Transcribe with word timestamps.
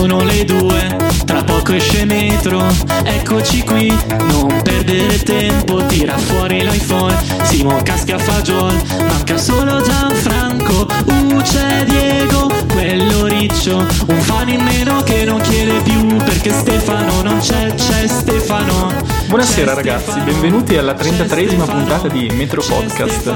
sono 0.00 0.22
le 0.22 0.46
due, 0.46 0.96
tra 1.26 1.44
poco 1.44 1.74
esce 1.74 2.06
metro, 2.06 2.66
eccoci 3.04 3.62
qui, 3.64 3.94
non 4.30 4.62
perdere 4.62 5.22
tempo, 5.22 5.84
tira 5.84 6.16
fuori 6.16 6.62
l'iPhone, 6.62 7.14
Simo 7.42 7.78
casca 7.82 8.16
fagiol, 8.16 8.74
manca 9.06 9.36
solo 9.36 9.82
Gianfranco, 9.82 10.86
uh 11.04 11.42
c'è 11.42 11.84
Diego, 11.84 12.50
quello 12.72 13.26
riccio, 13.26 13.76
un 13.76 14.20
fan 14.20 14.48
in 14.48 14.62
meno 14.62 15.02
che 15.02 15.26
non 15.26 15.38
chiede 15.42 15.82
più, 15.82 16.16
perché 16.16 16.50
Stefano 16.50 17.20
non 17.20 17.38
c'è, 17.38 17.74
c'è 17.74 18.06
Stefano. 18.06 18.90
Buonasera 19.28 19.74
ragazzi, 19.74 20.18
benvenuti 20.20 20.78
alla 20.78 20.94
33esima 20.94 21.66
puntata 21.66 22.08
di 22.08 22.30
Metro 22.30 22.62
Podcast, 22.66 23.26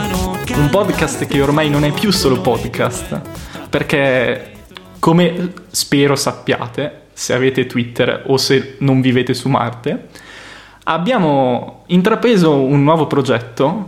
un 0.57 0.69
podcast 0.71 1.27
che 1.27 1.43
ormai 1.43 1.69
non 1.69 1.85
è 1.85 1.93
più 1.93 2.11
solo 2.11 2.41
podcast, 2.41 3.21
perché 3.69 4.54
come 5.05 5.53
spero 5.69 6.17
sappiate, 6.17 7.09
se 7.13 7.35
avete 7.35 7.67
Twitter 7.67 8.23
o 8.25 8.39
se 8.39 8.77
non 8.79 9.03
vivete 9.03 9.35
su 9.35 9.51
Marte, 9.51 10.09
abbiamo 10.85 11.83
intrapreso 11.89 12.63
un 12.63 12.83
nuovo 12.83 13.07
progetto, 13.07 13.85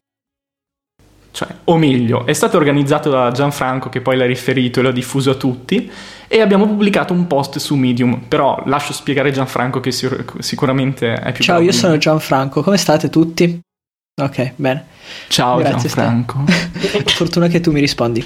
cioè, 1.30 1.48
o 1.64 1.78
meglio, 1.78 2.26
è 2.26 2.34
stato 2.34 2.58
organizzato 2.58 3.08
da 3.08 3.30
Gianfranco 3.30 3.88
che 3.88 4.02
poi 4.02 4.18
l'ha 4.18 4.26
riferito 4.26 4.80
e 4.80 4.82
l'ha 4.82 4.92
diffuso 4.92 5.30
a 5.30 5.36
tutti 5.36 5.90
e 6.28 6.40
abbiamo 6.42 6.66
pubblicato 6.66 7.14
un 7.14 7.26
post 7.26 7.56
su 7.60 7.76
Medium, 7.76 8.24
però 8.28 8.62
lascio 8.66 8.92
spiegare 8.92 9.32
Gianfranco 9.32 9.80
che 9.80 9.92
sicur- 9.92 10.38
sicuramente 10.40 11.14
è 11.14 11.32
più 11.32 11.42
Ciao, 11.42 11.60
io 11.60 11.72
sono 11.72 11.96
Gianfranco, 11.96 12.62
come 12.62 12.76
state 12.76 13.08
tutti? 13.08 13.58
Ok, 14.20 14.52
bene. 14.56 14.84
Ciao 15.28 15.56
Grazie, 15.60 15.88
Gianfranco. 15.88 16.44
Fortuna 17.08 17.48
che 17.48 17.60
tu 17.60 17.72
mi 17.72 17.80
rispondi. 17.80 18.22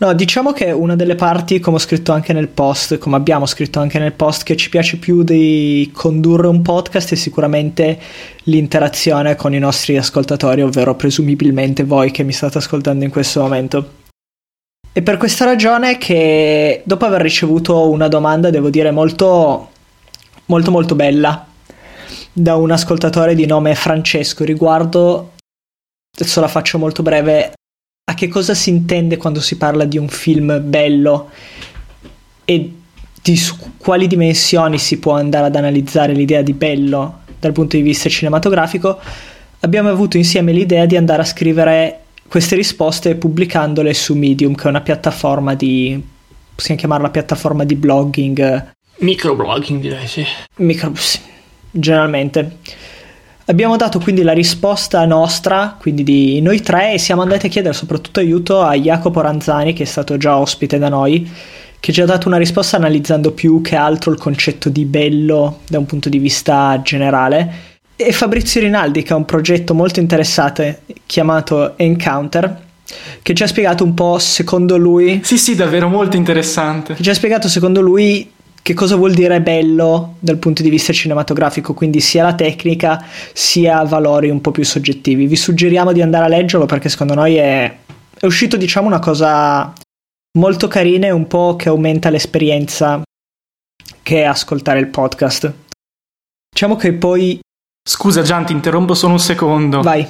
No, 0.00 0.12
diciamo 0.12 0.52
che 0.52 0.70
una 0.70 0.94
delle 0.94 1.16
parti, 1.16 1.58
come 1.58 1.76
ho 1.76 1.80
scritto 1.80 2.12
anche 2.12 2.32
nel 2.32 2.46
post, 2.46 2.98
come 2.98 3.16
abbiamo 3.16 3.46
scritto 3.46 3.80
anche 3.80 3.98
nel 3.98 4.12
post, 4.12 4.44
che 4.44 4.56
ci 4.56 4.68
piace 4.68 4.96
più 4.96 5.24
di 5.24 5.90
condurre 5.92 6.46
un 6.46 6.62
podcast 6.62 7.12
è 7.12 7.16
sicuramente 7.16 7.98
l'interazione 8.44 9.34
con 9.34 9.54
i 9.54 9.58
nostri 9.58 9.96
ascoltatori, 9.98 10.62
ovvero 10.62 10.94
presumibilmente 10.94 11.82
voi 11.82 12.12
che 12.12 12.22
mi 12.22 12.30
state 12.30 12.58
ascoltando 12.58 13.04
in 13.04 13.10
questo 13.10 13.40
momento. 13.40 13.90
E 14.92 15.02
per 15.02 15.16
questa 15.16 15.44
ragione 15.44 15.98
che 15.98 16.82
dopo 16.84 17.04
aver 17.04 17.20
ricevuto 17.20 17.90
una 17.90 18.06
domanda, 18.06 18.50
devo 18.50 18.70
dire 18.70 18.92
molto, 18.92 19.70
molto, 20.46 20.70
molto 20.70 20.94
bella, 20.94 21.44
da 22.32 22.54
un 22.54 22.70
ascoltatore 22.70 23.34
di 23.34 23.46
nome 23.46 23.74
Francesco 23.74 24.44
riguardo, 24.44 25.32
adesso 26.16 26.40
la 26.40 26.46
faccio 26.46 26.78
molto 26.78 27.02
breve, 27.02 27.54
a 28.08 28.14
che 28.14 28.28
cosa 28.28 28.54
si 28.54 28.70
intende 28.70 29.18
quando 29.18 29.40
si 29.40 29.56
parla 29.56 29.84
di 29.84 29.98
un 29.98 30.08
film 30.08 30.62
bello 30.64 31.28
e 32.46 32.72
di 33.20 33.36
su 33.36 33.56
quali 33.76 34.06
dimensioni 34.06 34.78
si 34.78 34.98
può 34.98 35.12
andare 35.12 35.46
ad 35.46 35.56
analizzare 35.56 36.14
l'idea 36.14 36.40
di 36.40 36.54
bello 36.54 37.20
dal 37.38 37.52
punto 37.52 37.76
di 37.76 37.82
vista 37.82 38.08
cinematografico, 38.08 38.98
abbiamo 39.60 39.90
avuto 39.90 40.16
insieme 40.16 40.52
l'idea 40.52 40.86
di 40.86 40.96
andare 40.96 41.20
a 41.20 41.26
scrivere 41.26 42.00
queste 42.26 42.56
risposte 42.56 43.14
pubblicandole 43.14 43.92
su 43.92 44.14
Medium, 44.14 44.54
che 44.54 44.64
è 44.64 44.68
una 44.68 44.80
piattaforma 44.80 45.54
di 45.54 46.02
possiamo 46.54 46.80
chiamarla 46.80 47.10
piattaforma 47.10 47.64
di 47.64 47.74
blogging. 47.74 48.72
Microblogging 49.00 49.80
direi 49.80 50.06
sì. 50.06 50.24
Micro, 50.56 50.92
sì, 50.94 51.20
generalmente. 51.70 52.56
Abbiamo 53.50 53.78
dato 53.78 53.98
quindi 53.98 54.22
la 54.22 54.34
risposta 54.34 55.06
nostra, 55.06 55.74
quindi 55.80 56.02
di 56.02 56.38
noi 56.42 56.60
tre, 56.60 56.92
e 56.92 56.98
siamo 56.98 57.22
andati 57.22 57.46
a 57.46 57.48
chiedere 57.48 57.72
soprattutto 57.72 58.20
aiuto 58.20 58.60
a 58.60 58.74
Jacopo 58.74 59.22
Ranzani, 59.22 59.72
che 59.72 59.84
è 59.84 59.86
stato 59.86 60.18
già 60.18 60.36
ospite 60.36 60.76
da 60.76 60.90
noi, 60.90 61.26
che 61.80 61.90
ci 61.90 62.02
ha 62.02 62.04
dato 62.04 62.28
una 62.28 62.36
risposta 62.36 62.76
analizzando 62.76 63.32
più 63.32 63.62
che 63.62 63.74
altro 63.74 64.12
il 64.12 64.18
concetto 64.18 64.68
di 64.68 64.84
bello 64.84 65.60
da 65.66 65.78
un 65.78 65.86
punto 65.86 66.10
di 66.10 66.18
vista 66.18 66.78
generale. 66.84 67.52
E 67.96 68.12
Fabrizio 68.12 68.60
Rinaldi, 68.60 69.02
che 69.02 69.14
ha 69.14 69.16
un 69.16 69.24
progetto 69.24 69.72
molto 69.72 69.98
interessante 69.98 70.82
chiamato 71.06 71.78
Encounter, 71.78 72.54
che 73.22 73.32
ci 73.32 73.42
ha 73.44 73.46
spiegato 73.46 73.82
un 73.82 73.94
po' 73.94 74.18
secondo 74.18 74.76
lui. 74.76 75.20
Sì, 75.24 75.38
sì, 75.38 75.54
davvero 75.54 75.88
molto 75.88 76.18
interessante. 76.18 76.92
Che 76.92 77.02
ci 77.02 77.08
ha 77.08 77.14
spiegato 77.14 77.48
secondo 77.48 77.80
lui 77.80 78.30
che 78.62 78.74
cosa 78.74 78.96
vuol 78.96 79.14
dire 79.14 79.40
bello 79.40 80.16
dal 80.18 80.36
punto 80.36 80.62
di 80.62 80.70
vista 80.70 80.92
cinematografico, 80.92 81.74
quindi 81.74 82.00
sia 82.00 82.22
la 82.22 82.34
tecnica 82.34 83.04
sia 83.32 83.82
valori 83.84 84.28
un 84.28 84.40
po' 84.40 84.50
più 84.50 84.64
soggettivi. 84.64 85.26
Vi 85.26 85.36
suggeriamo 85.36 85.92
di 85.92 86.02
andare 86.02 86.24
a 86.24 86.28
leggerlo 86.28 86.66
perché 86.66 86.88
secondo 86.88 87.14
noi 87.14 87.36
è, 87.36 87.76
è 88.18 88.26
uscito 88.26 88.56
diciamo 88.56 88.86
una 88.86 88.98
cosa 88.98 89.72
molto 90.38 90.68
carina 90.68 91.06
e 91.06 91.10
un 91.10 91.26
po' 91.26 91.56
che 91.56 91.68
aumenta 91.68 92.10
l'esperienza 92.10 93.02
che 94.02 94.22
è 94.22 94.24
ascoltare 94.24 94.80
il 94.80 94.88
podcast. 94.88 95.52
Diciamo 96.50 96.76
che 96.76 96.92
poi... 96.92 97.40
Scusa 97.88 98.22
Gian, 98.22 98.44
ti 98.44 98.52
interrompo 98.52 98.94
solo 98.94 99.14
un 99.14 99.18
secondo. 99.18 99.80
Vai. 99.80 100.06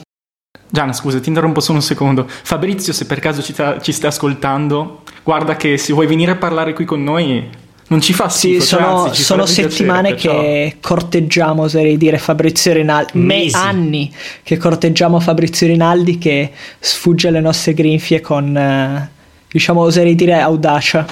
Gian, 0.70 0.92
scusa, 0.92 1.20
ti 1.20 1.28
interrompo 1.28 1.60
solo 1.60 1.78
un 1.78 1.84
secondo. 1.84 2.26
Fabrizio, 2.26 2.92
se 2.92 3.06
per 3.06 3.20
caso 3.20 3.42
ci, 3.42 3.52
ta- 3.52 3.80
ci 3.80 3.92
stai 3.92 4.10
ascoltando, 4.10 5.02
guarda 5.22 5.56
che 5.56 5.78
se 5.78 5.92
vuoi 5.92 6.06
venire 6.06 6.32
a 6.32 6.36
parlare 6.36 6.72
qui 6.72 6.84
con 6.84 7.02
noi 7.02 7.66
non 7.88 8.00
ci 8.02 8.12
fa 8.12 8.28
sì, 8.28 8.60
schifo, 8.60 8.64
sono, 8.64 8.82
cioè, 8.82 8.94
anzi, 9.06 9.16
ci 9.16 9.22
sono 9.22 9.46
settimane 9.46 10.14
piacere, 10.14 10.42
che 10.42 10.76
corteggiamo, 10.80 11.62
oserei 11.62 11.96
dire, 11.96 12.18
Fabrizio 12.18 12.72
Rinaldi. 12.74 13.12
Me, 13.14 13.24
Mesi. 13.24 13.56
anni 13.56 14.12
che 14.42 14.58
corteggiamo 14.58 15.18
Fabrizio 15.20 15.66
Rinaldi 15.66 16.18
che 16.18 16.52
sfugge 16.78 17.28
alle 17.28 17.40
nostre 17.40 17.72
grinfie 17.72 18.20
con, 18.20 18.54
eh, 18.54 19.10
diciamo, 19.50 19.80
oserei 19.80 20.14
dire 20.14 20.38
audacia. 20.38 21.06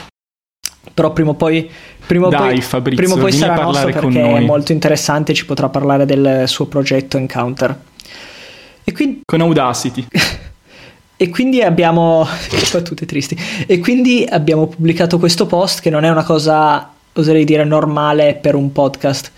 Però 0.92 1.12
prima 1.12 1.30
o 1.30 1.34
poi, 1.34 1.68
prima 2.06 2.28
Dai, 2.28 2.52
poi, 2.52 2.60
Fabrizio, 2.60 3.04
prima 3.04 3.18
o 3.18 3.22
poi 3.22 3.32
sarà 3.32 3.62
nostro 3.62 3.90
perché 3.90 4.20
è 4.20 4.30
noi. 4.30 4.44
molto 4.44 4.72
interessante. 4.72 5.32
Ci 5.32 5.46
potrà 5.46 5.70
parlare 5.70 6.04
del 6.04 6.44
suo 6.46 6.66
progetto 6.66 7.16
Encounter. 7.16 7.78
E 8.84 8.92
quindi 8.92 9.20
Con 9.24 9.40
Audacity. 9.40 10.06
e 11.16 11.30
quindi 11.30 11.62
abbiamo 11.62 12.26
battute 12.72 13.06
tristi. 13.06 13.36
E 13.66 13.78
quindi 13.78 14.26
abbiamo 14.28 14.66
pubblicato 14.66 15.18
questo 15.18 15.46
post 15.46 15.80
che 15.80 15.90
non 15.90 16.04
è 16.04 16.10
una 16.10 16.24
cosa, 16.24 16.92
oserei 17.12 17.44
dire, 17.44 17.64
normale 17.64 18.34
per 18.34 18.54
un 18.54 18.72
podcast. 18.72 19.32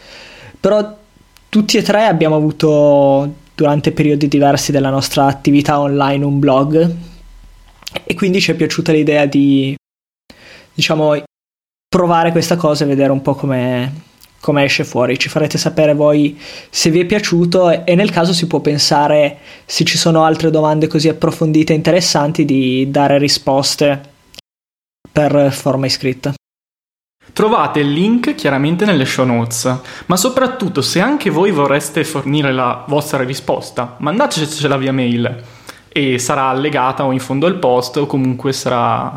Però 0.59 0.97
tutti 1.49 1.77
e 1.77 1.83
tre 1.83 2.05
abbiamo 2.05 2.37
avuto 2.37 3.33
durante 3.55 3.93
periodi 3.93 4.29
diversi 4.29 4.73
della 4.73 4.91
nostra 4.91 5.27
attività 5.27 5.81
online 5.81 6.25
un 6.25 6.39
blog 6.39 6.95
e 8.05 8.15
quindi 8.15 8.41
ci 8.41 8.53
è 8.53 8.55
piaciuta 8.55 8.93
l'idea 8.93 9.25
di 9.27 9.75
diciamo 10.73 11.21
provare 11.89 12.31
questa 12.31 12.57
cosa 12.57 12.85
e 12.85 12.87
vedere 12.87 13.11
un 13.11 13.23
po' 13.23 13.35
come 13.35 14.07
come 14.41 14.65
esce 14.65 14.85
fuori. 14.85 15.19
Ci 15.19 15.29
farete 15.29 15.59
sapere 15.59 15.95
voi 15.95 16.39
se 16.71 16.91
vi 16.91 17.01
è 17.01 17.05
piaciuto 17.05 17.85
e, 17.85 17.95
nel 17.95 18.11
caso 18.11 18.33
si 18.33 18.47
può 18.47 18.61
pensare 18.61 19.39
se 19.65 19.85
ci 19.85 19.99
sono 19.99 20.25
altre 20.25 20.51
domande 20.51 20.87
così 20.87 21.09
approfondite 21.09 21.73
e 21.73 21.77
interessanti 21.77 22.45
di 22.45 22.91
dare 22.91 23.19
risposte 23.19 24.01
per 25.11 25.53
forma 25.53 25.87
iscritta. 25.87 26.35
Trovate 27.33 27.81
il 27.81 27.93
link 27.93 28.35
chiaramente 28.35 28.85
nelle 28.85 29.05
show 29.05 29.25
notes, 29.25 29.81
ma 30.07 30.17
soprattutto 30.17 30.81
se 30.83 31.01
anche 31.01 31.31
voi 31.31 31.51
vorreste 31.51 32.03
fornire 32.03 32.53
la 32.53 32.85
vostra 32.89 33.23
risposta, 33.23 33.97
mandatecela 33.99 34.77
via 34.77 34.93
mail 34.93 35.45
e 35.89 36.19
sarà 36.19 36.49
allegata 36.49 37.05
o 37.05 37.13
in 37.13 37.21
fondo 37.21 37.47
al 37.47 37.59
post 37.59 37.97
o 37.99 38.07
comunque 38.07 38.53
sarà 38.53 39.17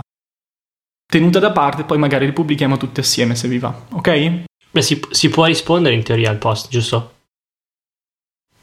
tenuta 1.11 1.39
da 1.39 1.51
parte, 1.51 1.83
poi 1.83 1.97
magari 1.97 2.25
li 2.25 2.33
pubblichiamo 2.33 2.77
tutti 2.77 2.99
assieme 2.99 3.35
se 3.35 3.47
vi 3.47 3.57
va, 3.57 3.73
ok? 3.91 4.43
Beh, 4.71 4.81
si, 4.81 4.99
si 5.11 5.29
può 5.29 5.45
rispondere 5.45 5.95
in 5.95 6.03
teoria 6.03 6.29
al 6.29 6.37
post, 6.37 6.69
giusto? 6.69 7.13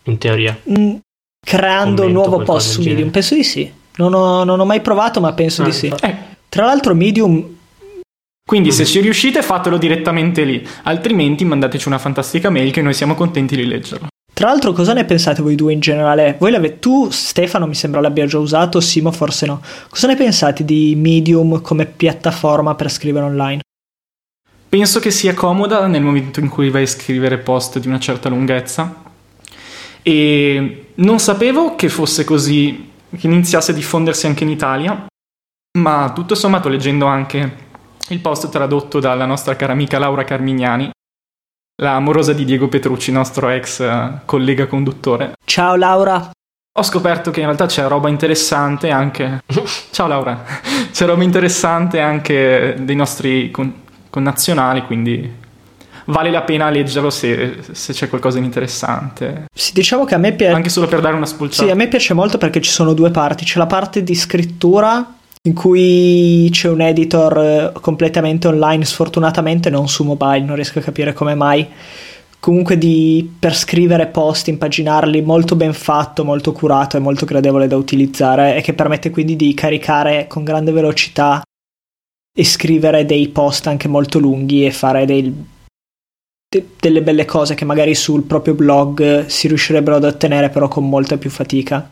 In 0.04 0.19
teoria. 0.19 0.58
Mm, 0.70 0.96
creando 1.41 2.04
un 2.06 2.12
nuovo 2.12 2.42
post 2.42 2.69
su 2.70 2.76
genere. 2.80 2.94
Medium, 2.94 3.10
penso 3.12 3.34
di 3.34 3.44
sì. 3.44 3.72
Non 3.96 4.14
ho, 4.14 4.44
non 4.44 4.58
ho 4.60 4.64
mai 4.64 4.80
provato, 4.80 5.20
ma 5.20 5.32
penso 5.32 5.62
Ah, 5.62 5.66
di 5.66 5.72
sì. 5.72 5.86
Eh, 6.00 6.16
Tra 6.48 6.64
l'altro, 6.64 6.94
Medium 6.94 7.56
quindi 8.48 8.69
Mm. 8.70 8.72
se 8.72 8.86
ci 8.86 9.00
riuscite 9.00 9.42
fatelo 9.42 9.76
direttamente 9.76 10.42
lì, 10.44 10.66
altrimenti 10.84 11.44
mandateci 11.44 11.87
una 11.88 11.99
fantastica 11.99 12.49
mail 12.49 12.70
che 12.72 12.81
noi 12.81 12.94
siamo 12.94 13.14
contenti 13.14 13.55
di 13.55 13.66
leggerla. 13.66 14.06
Tra 14.32 14.49
l'altro, 14.49 14.72
cosa 14.72 14.94
ne 14.94 15.05
pensate 15.05 15.43
voi 15.43 15.55
due 15.56 15.75
in 15.75 15.81
generale? 15.81 16.37
Voi 16.38 16.52
l'ave- 16.52 16.78
tu, 16.78 17.10
Stefano, 17.10 17.66
mi 17.66 17.75
sembra 17.75 18.00
l'abbia 18.00 18.25
già 18.25 18.38
usato, 18.38 18.81
Simo 18.81 19.10
forse 19.12 19.44
no. 19.44 19.60
Cosa 19.90 20.06
ne 20.06 20.16
pensate 20.16 20.64
di 20.64 20.94
Medium 20.96 21.60
come 21.60 21.84
piattaforma 21.84 22.75
per 22.75 22.90
scrivere 22.90 23.26
online? 23.26 23.60
Penso 24.69 25.00
che 25.00 25.11
sia 25.11 25.32
comoda 25.32 25.87
nel 25.87 26.03
momento 26.03 26.41
in 26.41 26.49
cui 26.49 26.69
vai 26.69 26.82
a 26.82 26.87
scrivere 26.87 27.38
post 27.38 27.79
di 27.79 27.88
una 27.88 27.99
certa 27.99 28.29
lunghezza. 28.29 29.03
E 30.03 30.93
non 30.97 31.19
sapevo 31.19 31.75
che 31.75 31.88
fosse 31.88 32.25
così, 32.25 32.91
che 33.17 33.26
iniziasse 33.26 33.70
a 33.70 33.75
diffondersi 33.75 34.26
anche 34.26 34.44
in 34.44 34.50
Italia, 34.50 35.06
ma 35.79 36.12
tutto 36.15 36.35
sommato 36.35 36.69
leggendo 36.69 37.06
anche 37.06 37.67
il 38.09 38.20
post 38.20 38.50
tradotto 38.50 39.00
dalla 39.00 39.25
nostra 39.25 39.56
cara 39.56 39.73
amica 39.73 39.99
Laura 39.99 40.25
Carmignani, 40.25 40.91
la 41.81 41.94
amorosa 41.94 42.35
di 42.35 42.44
Diego 42.44 42.69
Petrucci, 42.69 43.11
nostro 43.11 43.49
ex 43.49 43.81
eh, 43.81 44.20
collega 44.25 44.67
conduttore, 44.67 45.32
Ciao 45.44 45.76
Laura, 45.76 46.31
ho 46.79 46.82
scoperto 46.82 47.31
che 47.31 47.41
in 47.41 47.47
realtà 47.47 47.67
c'è 47.67 47.87
roba 47.87 48.09
interessante 48.09 48.91
anche. 48.91 49.43
Ciao 49.91 50.06
Laura, 50.06 50.44
c'è 50.91 51.06
roba 51.06 51.23
interessante 51.23 52.00
anche 52.00 52.76
dei 52.79 52.97
nostri 52.97 53.50
connazionali, 54.10 54.82
quindi 54.82 55.46
vale 56.08 56.31
la 56.31 56.43
pena 56.43 56.70
leggerlo 56.70 57.10
se, 57.10 57.58
se 57.72 57.93
c'è 57.93 58.08
qualcosa 58.08 58.38
di 58.38 58.44
interessante. 58.44 59.46
Sì, 59.52 59.72
diciamo 59.72 60.05
che 60.05 60.14
a 60.14 60.19
me 60.19 60.32
piace... 60.32 60.55
Anche 60.55 60.69
solo 60.69 60.87
per 60.87 61.00
dare 61.00 61.14
una 61.14 61.26
spulciata. 61.26 61.64
Sì, 61.64 61.70
a 61.70 61.75
me 61.75 61.88
piace 61.88 62.14
molto 62.14 62.38
perché 62.38 62.60
ci 62.60 62.70
sono 62.70 62.94
due 62.94 63.10
parti. 63.10 63.44
C'è 63.44 63.58
la 63.58 63.66
parte 63.66 64.02
di 64.02 64.14
scrittura 64.14 65.14
in 65.43 65.55
cui 65.55 66.49
c'è 66.50 66.69
un 66.69 66.81
editor 66.81 67.38
eh, 67.38 67.72
completamente 67.81 68.49
online, 68.49 68.84
sfortunatamente 68.84 69.70
non 69.70 69.88
su 69.88 70.05
mobile, 70.05 70.40
non 70.40 70.56
riesco 70.56 70.78
a 70.78 70.82
capire 70.82 71.12
come 71.12 71.34
mai. 71.34 71.66
Comunque 72.40 72.78
di, 72.78 73.34
per 73.38 73.55
scrivere 73.55 74.06
post, 74.06 74.46
impaginarli 74.46 75.22
molto 75.22 75.56
ben 75.56 75.72
fatto, 75.72 76.25
molto 76.25 76.52
curato 76.52 76.96
e 76.96 77.00
molto 77.00 77.26
gradevole 77.26 77.66
da 77.66 77.76
utilizzare 77.76 78.56
e 78.56 78.60
che 78.60 78.75
permette 78.75 79.10
quindi 79.10 79.34
di 79.34 79.52
caricare 79.55 80.26
con 80.28 80.44
grande 80.44 80.70
velocità 80.70 81.43
e 82.38 82.44
scrivere 82.44 83.05
dei 83.05 83.31
post 83.31 83.67
anche 83.67 83.88
molto 83.88 84.20
lunghi 84.20 84.64
e 84.64 84.70
fare 84.70 85.05
dei, 85.05 85.35
de, 86.49 86.69
delle 86.79 87.02
belle 87.02 87.25
cose 87.25 87.56
che 87.56 87.64
magari 87.64 87.96
sul 87.96 88.23
proprio 88.23 88.55
blog 88.55 89.26
si 89.26 89.49
riuscirebbero 89.49 89.96
ad 89.96 90.05
ottenere 90.05 90.49
però 90.49 90.69
con 90.69 90.88
molta 90.88 91.17
più 91.17 91.31
fatica. 91.31 91.90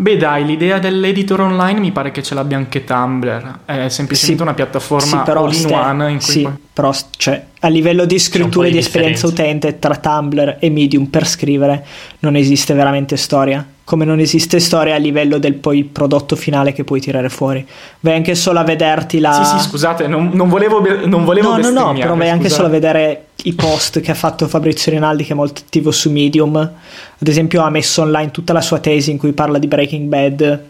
Beh 0.00 0.16
dai, 0.16 0.44
l'idea 0.44 0.80
dell'editor 0.80 1.40
online 1.42 1.78
mi 1.78 1.92
pare 1.92 2.10
che 2.10 2.24
ce 2.24 2.34
l'abbia 2.34 2.56
anche 2.56 2.82
Tumblr, 2.82 3.60
è 3.66 3.88
semplicemente 3.88 4.36
Sì, 4.36 4.42
una 4.42 4.54
piattaforma 4.54 5.06
sì, 5.06 5.18
però 5.24 5.44
all 5.44 5.52
in 5.52 5.54
ste- 5.54 5.72
one 5.72 6.10
in 6.10 6.18
cui 6.18 6.32
sì, 6.32 6.40
puoi- 6.42 6.54
però 6.72 6.92
cioè, 7.16 7.44
a 7.60 7.68
livello 7.68 8.04
di 8.04 8.18
scrittura 8.18 8.66
e 8.66 8.70
di 8.70 8.78
di 8.78 8.80
esperienza 8.80 9.28
utente 9.28 9.78
tra 9.78 9.94
Tumblr 9.94 10.56
e 10.58 10.70
Medium 10.70 11.06
per 11.06 11.24
scrivere 11.24 11.86
non 12.20 12.34
esiste 12.34 12.74
veramente 12.74 13.16
storia. 13.16 13.64
Come 13.88 14.04
non 14.04 14.18
esiste 14.20 14.60
storia 14.60 14.96
a 14.96 14.98
livello 14.98 15.38
del 15.38 15.54
poi 15.54 15.82
prodotto 15.82 16.36
finale 16.36 16.74
che 16.74 16.84
puoi 16.84 17.00
tirare 17.00 17.30
fuori. 17.30 17.66
Vai 18.00 18.16
anche 18.16 18.34
solo 18.34 18.58
a 18.58 18.62
vederti 18.62 19.18
la. 19.18 19.32
Sì, 19.32 19.56
sì, 19.56 19.66
scusate, 19.66 20.06
non, 20.06 20.28
non 20.34 20.50
volevo, 20.50 20.82
non 21.06 21.24
volevo 21.24 21.56
no, 21.56 21.70
no, 21.70 21.70
no, 21.70 21.92
però 21.94 22.14
vai 22.14 22.28
anche 22.28 22.50
solo 22.50 22.66
a 22.66 22.70
vedere 22.70 23.28
i 23.44 23.54
post 23.54 24.00
che 24.00 24.10
ha 24.10 24.14
fatto 24.14 24.46
Fabrizio 24.46 24.92
Rinaldi, 24.92 25.24
che 25.24 25.32
è 25.32 25.34
molto 25.34 25.62
attivo 25.64 25.90
su 25.90 26.10
Medium. 26.10 26.54
Ad 26.56 27.26
esempio, 27.26 27.62
ha 27.62 27.70
messo 27.70 28.02
online 28.02 28.30
tutta 28.30 28.52
la 28.52 28.60
sua 28.60 28.78
tesi 28.78 29.10
in 29.10 29.16
cui 29.16 29.32
parla 29.32 29.58
di 29.58 29.68
Breaking 29.68 30.06
Bad 30.06 30.64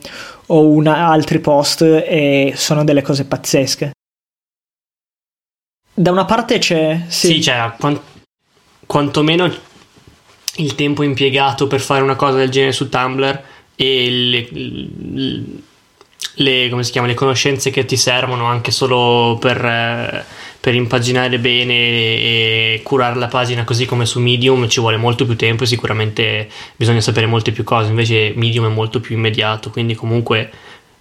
o 0.47 0.69
una- 0.69 1.09
altri 1.09 1.41
post, 1.41 1.83
e 1.83 2.53
sono 2.55 2.85
delle 2.85 3.03
cose 3.03 3.25
pazzesche. 3.25 3.91
Da 5.93 6.13
una 6.13 6.25
parte 6.25 6.59
c'è. 6.59 7.01
Sì, 7.09 7.43
cioè, 7.43 7.73
quan- 7.81 7.99
quantomeno 8.87 9.53
il 10.59 10.75
tempo 10.75 11.03
impiegato 11.03 11.67
per 11.67 11.81
fare 11.81 12.03
una 12.03 12.17
cosa 12.17 12.39
del 12.39 12.51
genere 12.51 12.73
su 12.73 12.89
Tumblr 12.89 13.43
e 13.75 14.11
le, 14.11 14.49
le- 16.35 16.83
si 16.83 16.91
chiama, 16.91 17.07
le 17.07 17.15
conoscenze 17.15 17.71
che 17.71 17.85
ti 17.85 17.97
servono 17.97 18.45
anche 18.45 18.71
solo 18.71 19.39
per, 19.41 19.65
eh, 19.65 20.25
per 20.61 20.75
impaginare 20.75 21.39
bene 21.39 21.75
e 21.75 22.81
curare 22.83 23.19
la 23.19 23.29
pagina 23.29 23.65
così 23.65 23.87
come 23.87 24.07
su 24.07 24.21
Medium 24.21 24.69
ci 24.69 24.81
vuole 24.81 24.97
molto 24.97 25.25
più 25.25 25.37
tempo 25.37 25.65
e 25.65 25.67
sicuramente 25.67 26.49
bisogna 26.77 27.01
sapere 27.01 27.27
molte 27.27 27.53
più 27.53 27.65
cose, 27.65 27.91
invece 27.91 28.33
Medium 28.37 28.67
è 28.67 28.73
molto 28.73 29.01
più 29.01 29.17
immediato, 29.17 29.71
quindi 29.71 29.95
comunque 29.95 30.51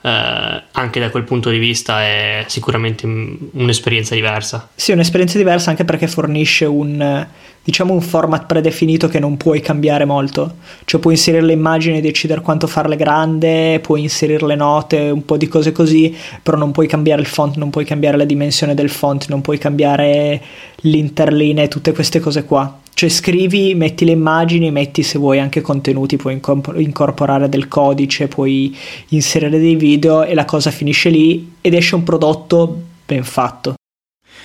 eh, 0.02 0.64
anche 0.72 1.00
da 1.00 1.10
quel 1.10 1.24
punto 1.24 1.50
di 1.50 1.58
vista 1.58 2.02
è 2.02 2.46
sicuramente 2.48 3.06
un'esperienza 3.06 4.16
diversa. 4.16 4.70
Sì, 4.76 4.92
un'esperienza 4.92 5.38
diversa 5.38 5.70
anche 5.70 5.86
perché 5.86 6.08
fornisce 6.08 6.66
un, 6.66 7.28
diciamo, 7.68 7.92
un 7.92 8.00
format 8.00 8.46
predefinito 8.46 9.10
che 9.10 9.20
non 9.20 9.36
puoi 9.36 9.60
cambiare 9.60 10.06
molto. 10.06 10.56
Cioè 10.86 11.02
puoi 11.02 11.16
inserire 11.16 11.44
le 11.44 11.52
immagini 11.52 11.98
e 11.98 12.02
decidere 12.02 12.40
quanto 12.40 12.66
farle 12.66 12.96
grande, 12.96 13.82
puoi 13.82 14.04
inserire 14.04 14.48
le 14.48 14.56
note, 14.56 15.10
un 15.10 15.26
po' 15.26 15.36
di 15.36 15.50
cose 15.50 15.74
così, 15.74 16.16
però 16.42 16.56
non 16.56 16.72
puoi 16.72 16.88
cambiare 16.88 17.20
il 17.20 17.28
font, 17.28 17.58
non 17.58 17.70
puoi 17.70 17.84
cambiare 17.84 18.16
la 18.16 18.24
dimensione 18.24 18.74
del 18.74 18.90
font, 18.90 19.28
non 19.28 19.42
puoi 19.42 19.58
cambiare 19.58 20.42
l'interlinea 20.78 21.66
e 21.66 21.68
tutte 21.68 21.92
queste 21.92 22.22
cose 22.22 22.46
qua. 22.46 22.80
Cioè 22.94 23.10
scrivi, 23.10 23.76
metti 23.76 24.06
le 24.06 24.12
immagini, 24.12 24.72
metti 24.72 25.04
se 25.04 25.20
vuoi 25.20 25.40
anche 25.40 25.60
contenuti, 25.60 26.16
puoi 26.16 26.36
incor- 26.36 26.80
incorporare 26.80 27.50
del 27.50 27.68
codice, 27.68 28.30
puoi 28.30 28.74
inserire 29.10 29.60
dei 29.60 29.76
video 29.76 30.24
e 30.24 30.34
la 30.34 30.46
cosa 30.46 30.72
finisce 30.72 31.10
lì 31.10 31.56
ed 31.60 31.74
esce 31.74 31.96
un 31.96 32.04
prodotto 32.04 32.82
ben 33.06 33.26
fatto. 33.26 33.74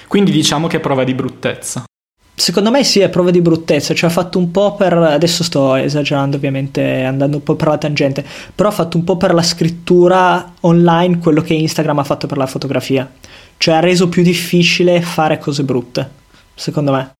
Quindi 0.09 0.33
diciamo 0.33 0.67
che 0.67 0.79
è 0.79 0.81
prova 0.81 1.05
di 1.05 1.15
bruttezza. 1.15 1.85
Secondo 2.35 2.71
me 2.71 2.83
sì, 2.83 3.01
è 3.01 3.09
prova 3.11 3.31
di 3.31 3.41
bruttezza, 3.43 3.95
cioè 3.95 4.09
ha 4.09 4.13
fatto 4.13 4.39
un 4.39 4.51
po' 4.51 4.75
per, 4.75 4.95
adesso 4.95 5.45
sto 5.45 5.75
esagerando 5.77 6.37
ovviamente, 6.37 7.03
andando 7.05 7.37
un 7.37 7.43
po' 7.43 7.55
per 7.57 7.69
la 7.69 7.79
tangente, 7.79 8.25
però 8.55 8.71
ha 8.71 8.73
fatto 8.73 8.97
un 8.97 9.05
po' 9.05 9.17
per 9.17 9.35
la 9.35 9.43
scrittura 9.43 10.53
online 10.61 11.19
quello 11.19 11.43
che 11.43 11.53
Instagram 11.55 11.99
ha 11.99 12.05
fatto 12.05 12.27
per 12.27 12.39
la 12.39 12.47
fotografia, 12.47 13.09
cioè 13.59 13.75
ha 13.75 13.81
reso 13.81 14.09
più 14.09 14.23
difficile 14.23 15.03
fare 15.03 15.39
cose 15.39 15.63
brutte, 15.63 16.11
secondo 16.55 16.93
me. 16.93 17.13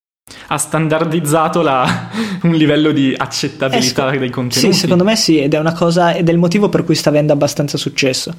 Ha 0.49 0.57
standardizzato 0.57 1.61
la- 1.63 2.09
un 2.43 2.53
livello 2.55 2.91
di 2.91 3.15
accettabilità 3.17 4.07
Eh, 4.07 4.11
sec- 4.11 4.19
dei 4.19 4.31
contenuti. 4.31 4.73
Sì, 4.73 4.81
secondo 4.81 5.05
me 5.05 5.15
sì, 5.15 5.39
ed 5.39 5.53
è 5.53 5.59
una 5.59 5.75
cosa, 5.75 6.15
ed 6.15 6.29
è 6.29 6.33
il 6.33 6.39
motivo 6.39 6.69
per 6.69 6.85
cui 6.85 6.95
sta 6.95 7.11
avendo 7.11 7.33
abbastanza 7.35 7.77
successo. 7.77 8.33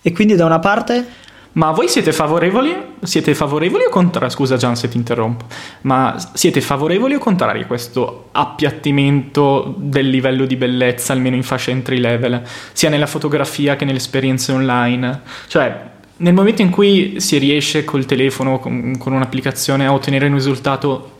E 0.00 0.12
quindi 0.12 0.36
da 0.36 0.46
una 0.46 0.58
parte 0.58 1.06
Ma 1.54 1.70
voi 1.70 1.88
siete 1.88 2.12
favorevoli? 2.12 2.74
Siete 3.02 3.34
favorevoli 3.34 3.84
o 3.84 3.88
contrari? 3.88 4.30
Scusa 4.30 4.56
Gian 4.56 4.74
se 4.76 4.88
ti 4.88 4.96
interrompo. 4.96 5.46
Ma 5.82 6.16
siete 6.32 6.60
favorevoli 6.60 7.14
o 7.14 7.18
contrari 7.18 7.62
a 7.62 7.66
questo 7.66 8.28
appiattimento 8.32 9.74
del 9.76 10.08
livello 10.08 10.46
di 10.46 10.56
bellezza, 10.56 11.12
almeno 11.12 11.36
in 11.36 11.44
fascia 11.44 11.70
entry 11.70 11.98
level, 11.98 12.42
sia 12.72 12.88
nella 12.88 13.06
fotografia 13.06 13.76
che 13.76 13.84
nelle 13.84 13.98
esperienze 13.98 14.50
online? 14.50 15.22
Cioè, 15.46 15.92
nel 16.16 16.34
momento 16.34 16.62
in 16.62 16.70
cui 16.70 17.20
si 17.20 17.38
riesce 17.38 17.84
col 17.84 18.04
telefono, 18.04 18.58
con, 18.58 18.96
con 18.98 19.12
un'applicazione, 19.12 19.86
a 19.86 19.92
ottenere 19.92 20.26
un 20.26 20.34
risultato 20.34 21.14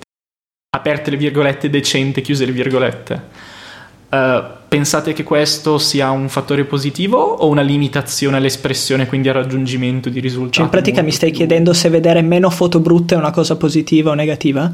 aperte 0.74 1.10
le 1.10 1.16
virgolette, 1.16 1.70
decente, 1.70 2.20
chiuse 2.20 2.44
le 2.44 2.52
virgolette, 2.52 3.22
eh, 4.14 4.44
pensate 4.68 5.12
che 5.12 5.22
questo 5.22 5.78
sia 5.78 6.10
un 6.10 6.28
fattore 6.28 6.64
positivo 6.64 7.18
o 7.18 7.48
una 7.48 7.62
limitazione 7.62 8.36
all'espressione, 8.38 9.06
quindi 9.06 9.28
al 9.28 9.34
raggiungimento 9.34 10.08
di 10.08 10.20
risultati? 10.20 10.54
cioè 10.56 10.64
in 10.64 10.70
pratica 10.70 11.02
mi 11.02 11.10
stai 11.12 11.30
più- 11.30 11.38
chiedendo 11.38 11.72
se 11.72 11.88
vedere 11.88 12.22
meno 12.22 12.50
foto 12.50 12.80
brutte 12.80 13.14
è 13.14 13.18
una 13.18 13.30
cosa 13.30 13.56
positiva 13.56 14.10
o 14.10 14.14
negativa? 14.14 14.72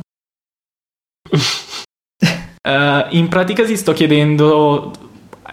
Eh, 2.62 3.06
in 3.12 3.28
pratica 3.28 3.64
ti 3.64 3.74
sto 3.74 3.94
chiedendo. 3.94 4.92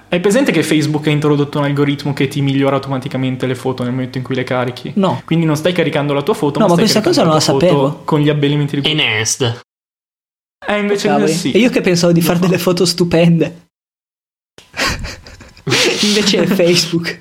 Hai 0.10 0.20
presente 0.20 0.52
che 0.52 0.62
Facebook 0.62 1.08
ha 1.08 1.10
introdotto 1.10 1.58
un 1.58 1.64
algoritmo 1.64 2.12
che 2.12 2.28
ti 2.28 2.42
migliora 2.42 2.76
automaticamente 2.76 3.46
le 3.48 3.56
foto 3.56 3.84
nel 3.84 3.94
momento 3.94 4.18
in 4.18 4.26
cui 4.26 4.36
le 4.36 4.44
carichi? 4.44 4.92
No. 4.96 5.22
Quindi 5.24 5.46
non 5.46 5.56
stai 5.56 5.72
caricando 5.72 6.14
la 6.14 6.22
tua 6.22 6.34
foto, 6.34 6.60
No, 6.60 6.68
ma, 6.68 6.76
ma 6.76 6.86
stai 6.86 7.02
questa 7.02 7.02
cosa 7.10 7.24
non 7.24 7.34
la 7.34 7.40
sapevo. 7.40 8.02
con 8.04 8.20
gli 8.20 8.28
abbellimenti 8.28 8.82
di 8.82 8.90
Enhanced. 8.92 9.62
Eh, 10.68 10.78
invece 10.80 11.08
Cavoli. 11.08 11.32
sì. 11.32 11.52
E 11.54 11.60
io 11.60 11.70
che 11.70 11.80
pensavo 11.80 12.12
di 12.12 12.22
fare 12.22 12.40
fa. 12.40 12.46
delle 12.46 12.58
foto 12.58 12.86
stupende. 12.86 13.67
Invece 16.04 16.44
è 16.44 16.46
Facebook. 16.46 17.20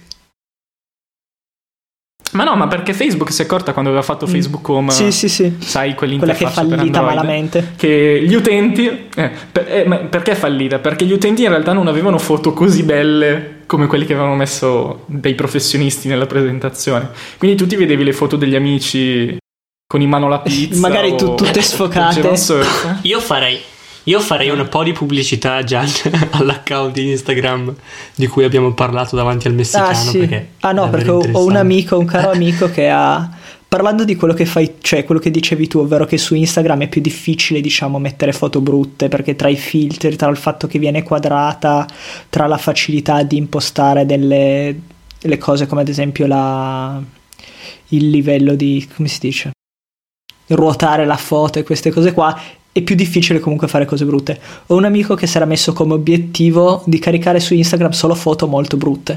Ma 2.33 2.45
no, 2.45 2.55
ma 2.57 2.67
perché 2.67 2.93
Facebook 2.93 3.33
si 3.33 3.41
è 3.41 3.45
accorta 3.47 3.73
quando 3.73 3.89
aveva 3.91 4.05
fatto 4.05 4.27
Facebook 4.27 4.69
Home, 4.69 4.87
Mm. 4.93 4.97
Sì, 4.97 5.11
sì, 5.13 5.29
sì. 5.29 5.57
sai, 5.59 5.95
Quella 5.95 6.17
che 6.17 6.33
è 6.33 6.39
quell'interfaccia 6.43 6.61
per 6.61 6.77
fallita 6.77 6.99
Android, 6.99 7.17
malamente. 7.17 7.73
Che 7.77 8.23
gli 8.27 8.35
utenti. 8.35 8.87
eh, 9.15 9.31
per- 9.53 9.67
eh, 9.73 9.85
ma 9.87 9.97
perché 9.99 10.33
è 10.33 10.35
fallita? 10.35 10.79
Perché 10.81 11.07
gli 11.07 11.13
utenti 11.13 11.43
in 11.45 11.49
realtà 11.49 11.73
non 11.73 11.87
avevano 11.87 12.19
foto 12.19 12.53
così 12.53 12.83
belle 12.83 13.63
come 13.67 13.87
quelle 13.87 14.05
che 14.05 14.13
avevano 14.13 14.35
messo 14.37 15.05
dei 15.07 15.35
professionisti 15.35 16.09
nella 16.09 16.27
presentazione. 16.27 17.09
Quindi 17.39 17.57
tu 17.57 17.67
ti 17.67 17.77
vedevi 17.77 18.05
le 18.05 18.13
foto 18.13 18.37
degli 18.37 18.55
amici 18.55 19.37
con 19.87 20.03
in 20.03 20.09
mano 20.11 20.29
la 20.29 20.41
pizza. 20.43 20.79
Magari 20.81 21.13
o- 21.13 21.15
tu- 21.17 21.35
tutte 21.37 21.63
sfocate. 21.63 22.35
Io 23.03 23.21
farei, 23.21 23.59
io 24.07 24.21
farei 24.21 24.51
un 24.51 24.69
po' 24.69 24.85
di 24.85 24.93
pubblicità 24.93 25.65
già 25.65 25.85
all'account 26.33 26.93
di 26.93 27.11
Instagram 27.11 27.75
di 28.15 28.27
cui 28.29 28.45
abbiamo 28.45 28.73
parlato 28.73 29.17
davanti 29.17 29.49
al 29.49 29.55
messicano. 29.55 29.91
Ah, 29.91 29.95
sì. 29.95 30.41
ah 30.61 30.73
no, 30.73 30.89
perché 30.91 31.11
ho, 31.11 31.45
un 31.45 31.57
amico, 31.57 31.99
un 31.99 32.07
caro 32.07 32.31
amico 32.33 32.71
che 32.71 32.89
ha. 32.89 33.29
Parlando 33.69 34.05
di 34.05 34.15
quello 34.15 34.33
che 34.33 34.47
fai, 34.47 34.77
cioè 34.81 35.05
quello 35.05 35.21
che 35.21 35.33
dicevi 35.33 35.67
tu, 35.67 35.81
ovvero 35.81 36.07
che 36.07 36.19
su 36.19 36.37
Instagram 36.37 36.83
è 36.83 36.89
più 36.89 37.01
difficile, 37.01 37.61
diciamo, 37.61 37.99
mettere 37.99 38.33
foto 38.33 38.61
brutte 38.61 39.09
perché 39.09 39.35
tra 39.35 39.49
i 39.49 39.57
filtri, 39.57 40.15
tra 40.15 40.31
il 40.31 40.37
fatto 40.37 40.69
che 40.69 40.79
viene 40.79 41.03
quadrata, 41.03 41.85
tra 42.31 42.47
la 42.47 42.59
facilità 42.59 43.25
di 43.25 43.37
impostare 43.37 44.07
delle, 44.07 44.79
delle 45.21 45.37
cose 45.37 45.67
come 45.67 45.81
ad 45.81 45.89
esempio 45.89 46.29
la, 46.29 47.03
il 47.89 48.09
livello 48.09 48.55
di, 48.55 48.89
come 48.95 49.09
si 49.09 49.19
dice, 49.19 49.51
ruotare 50.47 51.05
la 51.05 51.17
foto 51.17 51.59
e 51.59 51.65
queste 51.65 51.91
cose 51.91 52.13
qua, 52.13 52.41
è 52.79 52.83
più 52.83 52.95
difficile 52.95 53.41
comunque 53.41 53.69
fare 53.69 53.87
cose 53.87 54.05
brutte. 54.05 54.39
Ho 54.67 54.77
un 54.77 54.85
amico 54.85 55.15
che 55.15 55.27
si 55.27 55.37
era 55.37 55.47
messo 55.47 55.73
come 55.73 55.95
obiettivo 55.95 56.83
di 56.87 56.99
caricare 56.99 57.41
su 57.41 57.55
Instagram 57.55 57.93
solo 57.93 58.15
foto 58.15 58.47
molto 58.47 58.77
brutte. 58.77 59.15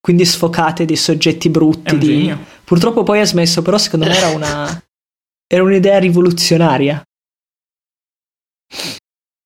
Quindi 0.00 0.24
sfocate 0.24 0.84
di 0.86 0.96
soggetti 0.96 1.48
È 1.48 1.50
brutti. 1.50 1.92
un 1.94 2.00
di- 2.00 2.06
genio. 2.06 2.38
Purtroppo 2.64 3.02
poi 3.02 3.20
ha 3.20 3.26
smesso, 3.26 3.60
però 3.62 3.76
secondo 3.76 4.06
me 4.06 4.16
era 4.16 4.28
una. 4.28 4.82
Era 5.52 5.62
un'idea 5.64 5.98
rivoluzionaria. 5.98 7.02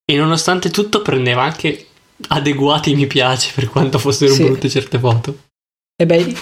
E 0.09 0.15
nonostante 0.15 0.69
tutto 0.69 1.01
prendeva 1.01 1.43
anche 1.43 1.87
adeguati 2.29 2.95
mi 2.95 3.07
piace 3.07 3.51
per 3.53 3.67
quanto 3.67 3.99
fossero 3.99 4.33
Sì. 4.33 4.43
brutte 4.45 4.69
certe 4.69 4.97
foto. 4.99 5.37
E 6.01 6.05
beh, 6.05 6.33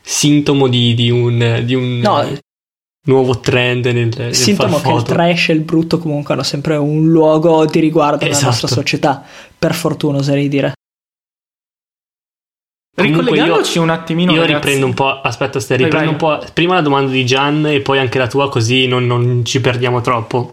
Sintomo 0.00 0.68
di, 0.68 0.94
di 0.94 1.10
un... 1.10 1.62
Di 1.64 1.74
un 1.74 1.98
No, 1.98 2.24
nuovo 3.04 3.40
trend 3.40 3.86
nel, 3.86 4.12
nel 4.16 4.34
Sintomo 4.34 4.80
che 4.80 4.92
il 4.92 5.02
trash 5.02 5.48
e 5.48 5.52
il 5.54 5.60
brutto 5.60 5.98
comunque 5.98 6.34
hanno 6.34 6.42
sempre 6.42 6.76
un 6.76 7.10
luogo 7.10 7.64
di 7.66 7.80
riguardo 7.80 8.24
esatto. 8.24 8.34
nella 8.34 8.46
nostra 8.46 8.68
società, 8.68 9.24
per 9.58 9.74
fortuna 9.74 10.18
oserei 10.18 10.48
dire. 10.48 10.72
Ricollegandoci 12.94 13.78
io, 13.78 13.82
un 13.82 13.90
attimino. 13.90 14.32
Io 14.32 14.40
ragazzi. 14.40 14.54
riprendo 14.54 14.86
un 14.86 14.94
po'. 14.94 15.20
Aspetta, 15.20 15.58
Ste, 15.58 15.76
riprendo 15.76 16.10
vai, 16.10 16.18
vai. 16.18 16.30
un 16.34 16.40
po'. 16.44 16.52
Prima 16.52 16.74
la 16.74 16.82
domanda 16.82 17.10
di 17.10 17.24
Gian 17.24 17.66
e 17.66 17.80
poi 17.80 17.98
anche 17.98 18.18
la 18.18 18.28
tua, 18.28 18.48
così 18.50 18.86
non, 18.86 19.06
non 19.06 19.44
ci 19.44 19.60
perdiamo 19.60 20.00
troppo. 20.02 20.50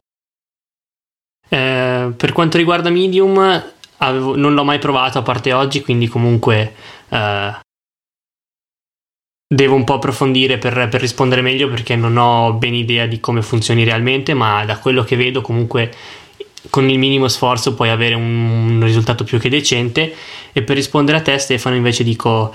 Eh, 1.49 2.13
per 2.15 2.31
quanto 2.31 2.57
riguarda 2.57 2.89
Medium, 2.89 3.63
avevo, 3.97 4.35
non 4.35 4.53
l'ho 4.53 4.63
mai 4.63 4.79
provato 4.79 5.17
a 5.17 5.21
parte 5.21 5.51
oggi, 5.51 5.81
quindi 5.81 6.07
comunque 6.07 6.73
eh, 7.09 7.59
devo 9.51 9.73
un 9.73 9.83
po' 9.83 9.95
approfondire 9.95 10.59
per, 10.59 10.89
per, 10.91 11.01
rispondere 11.01 11.41
meglio 11.41 11.69
perché 11.69 11.95
non 11.95 12.17
ho 12.17 12.53
ben 12.53 12.75
idea 12.75 13.07
di 13.07 13.19
come 13.19 13.41
funzioni 13.41 13.83
realmente, 13.83 14.35
ma 14.35 14.63
da 14.63 14.77
quello 14.77 15.03
che 15.03 15.15
vedo 15.15 15.41
comunque 15.41 15.91
con 16.69 16.87
il 16.87 16.99
minimo 16.99 17.27
sforzo 17.27 17.73
puoi 17.73 17.89
avere 17.89 18.13
un, 18.13 18.79
risultato 18.83 19.23
più 19.23 19.39
che 19.39 19.49
decente. 19.49 20.13
E 20.53 20.61
per 20.61 20.75
rispondere 20.75 21.17
a 21.17 21.21
te 21.21 21.35
Stefano 21.39 21.75
invece 21.75 22.03
dico 22.03 22.53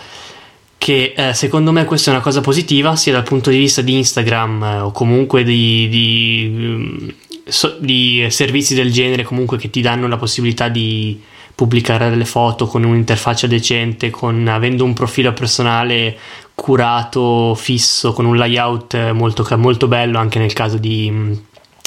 che 0.78 1.14
eh, 1.16 1.34
secondo 1.34 1.72
me 1.72 1.84
questa 1.84 2.10
è 2.10 2.14
una 2.14 2.22
cosa 2.22 2.40
positiva 2.40 2.94
sia 2.94 3.12
dal 3.12 3.24
punto 3.24 3.50
di 3.50 3.58
vista 3.58 3.82
di 3.82 3.94
Instagram 3.94 4.62
eh, 4.62 4.78
o 4.80 4.92
comunque 4.92 5.42
di, 5.42 5.88
di, 5.88 6.48
mm, 6.48 7.08
so, 7.44 7.76
di, 7.80 8.24
servizi 8.28 8.76
del 8.76 8.92
genere 8.92 9.24
comunque 9.24 9.58
che 9.58 9.68
ti 9.68 9.80
danno 9.80 10.06
la 10.06 10.16
possibilità 10.16 10.68
di 10.68 11.20
pubblicare 11.54 12.10
delle 12.10 12.24
foto 12.24 12.66
con 12.66 12.84
un'interfaccia 12.84 13.46
decente, 13.46 14.10
con, 14.10 14.46
avendo 14.48 14.84
un 14.84 14.92
profilo 14.92 15.32
personale 15.32 16.16
curato, 16.54 17.54
fisso, 17.54 18.12
con 18.12 18.24
un 18.24 18.36
layout 18.36 19.12
molto, 19.12 19.46
molto 19.56 19.86
bello 19.88 20.18
anche 20.18 20.38
nel 20.38 20.52
caso 20.52 20.78
di... 20.78 21.10
Mm, 21.10 21.32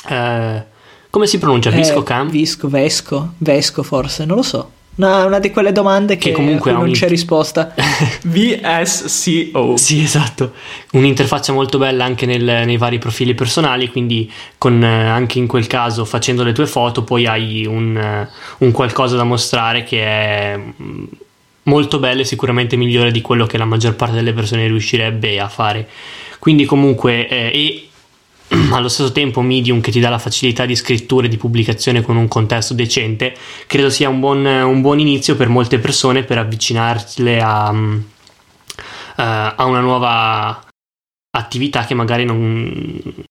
eh, 0.09 0.65
come 1.09 1.27
si 1.27 1.37
pronuncia? 1.37 1.69
Visco 1.69 1.99
eh, 1.99 2.03
Cam? 2.03 2.29
Visco, 2.29 2.67
Vesco, 2.67 3.33
Vesco 3.37 3.83
forse, 3.83 4.25
non 4.25 4.37
lo 4.37 4.43
so. 4.43 4.71
Una, 4.97 5.25
una 5.25 5.39
di 5.39 5.51
quelle 5.51 5.71
domande 5.71 6.17
che, 6.17 6.29
che 6.29 6.35
comunque 6.35 6.71
non 6.71 6.91
c'è 6.91 7.07
risposta. 7.07 7.73
VSCO. 8.23 9.77
Sì, 9.77 10.01
esatto. 10.01 10.53
Un'interfaccia 10.93 11.53
molto 11.53 11.77
bella 11.77 12.03
anche 12.03 12.25
nel, 12.25 12.43
nei 12.43 12.77
vari 12.77 12.97
profili 12.97 13.35
personali, 13.35 13.89
quindi 13.89 14.31
con, 14.57 14.83
eh, 14.83 15.07
anche 15.07 15.37
in 15.37 15.47
quel 15.47 15.67
caso 15.67 16.03
facendo 16.03 16.43
le 16.43 16.51
tue 16.51 16.65
foto 16.65 17.03
poi 17.03 17.27
hai 17.27 17.65
un, 17.65 17.95
eh, 17.95 18.27
un 18.59 18.71
qualcosa 18.71 19.15
da 19.15 19.23
mostrare 19.23 19.83
che 19.83 20.03
è 20.03 20.57
mm, 20.57 21.03
molto 21.63 21.99
bello 21.99 22.21
e 22.21 22.25
sicuramente 22.25 22.75
migliore 22.75 23.11
di 23.11 23.21
quello 23.21 23.45
che 23.45 23.57
la 23.57 23.65
maggior 23.65 23.95
parte 23.95 24.15
delle 24.15 24.33
persone 24.33 24.65
riuscirebbe 24.65 25.39
a 25.39 25.47
fare. 25.47 25.87
Quindi 26.39 26.65
comunque, 26.65 27.27
eh, 27.27 27.51
e 27.53 27.87
allo 28.71 28.87
stesso 28.87 29.11
tempo 29.11 29.41
Medium 29.41 29.81
che 29.81 29.91
ti 29.91 29.99
dà 29.99 30.09
la 30.09 30.19
facilità 30.19 30.65
di 30.65 30.75
scrittura 30.75 31.25
e 31.25 31.29
di 31.29 31.37
pubblicazione 31.37 32.01
con 32.01 32.15
un 32.15 32.27
contesto 32.27 32.73
decente, 32.73 33.35
credo 33.67 33.89
sia 33.89 34.09
un 34.09 34.19
buon, 34.19 34.45
un 34.45 34.81
buon 34.81 34.99
inizio 34.99 35.35
per 35.35 35.49
molte 35.49 35.79
persone 35.79 36.23
per 36.23 36.37
avvicinarle 36.37 37.41
a, 37.41 37.71
uh, 37.71 38.03
a 39.15 39.65
una 39.65 39.79
nuova 39.79 40.63
attività 41.37 41.85
che 41.85 41.93
magari 41.93 42.25
non, 42.25 43.25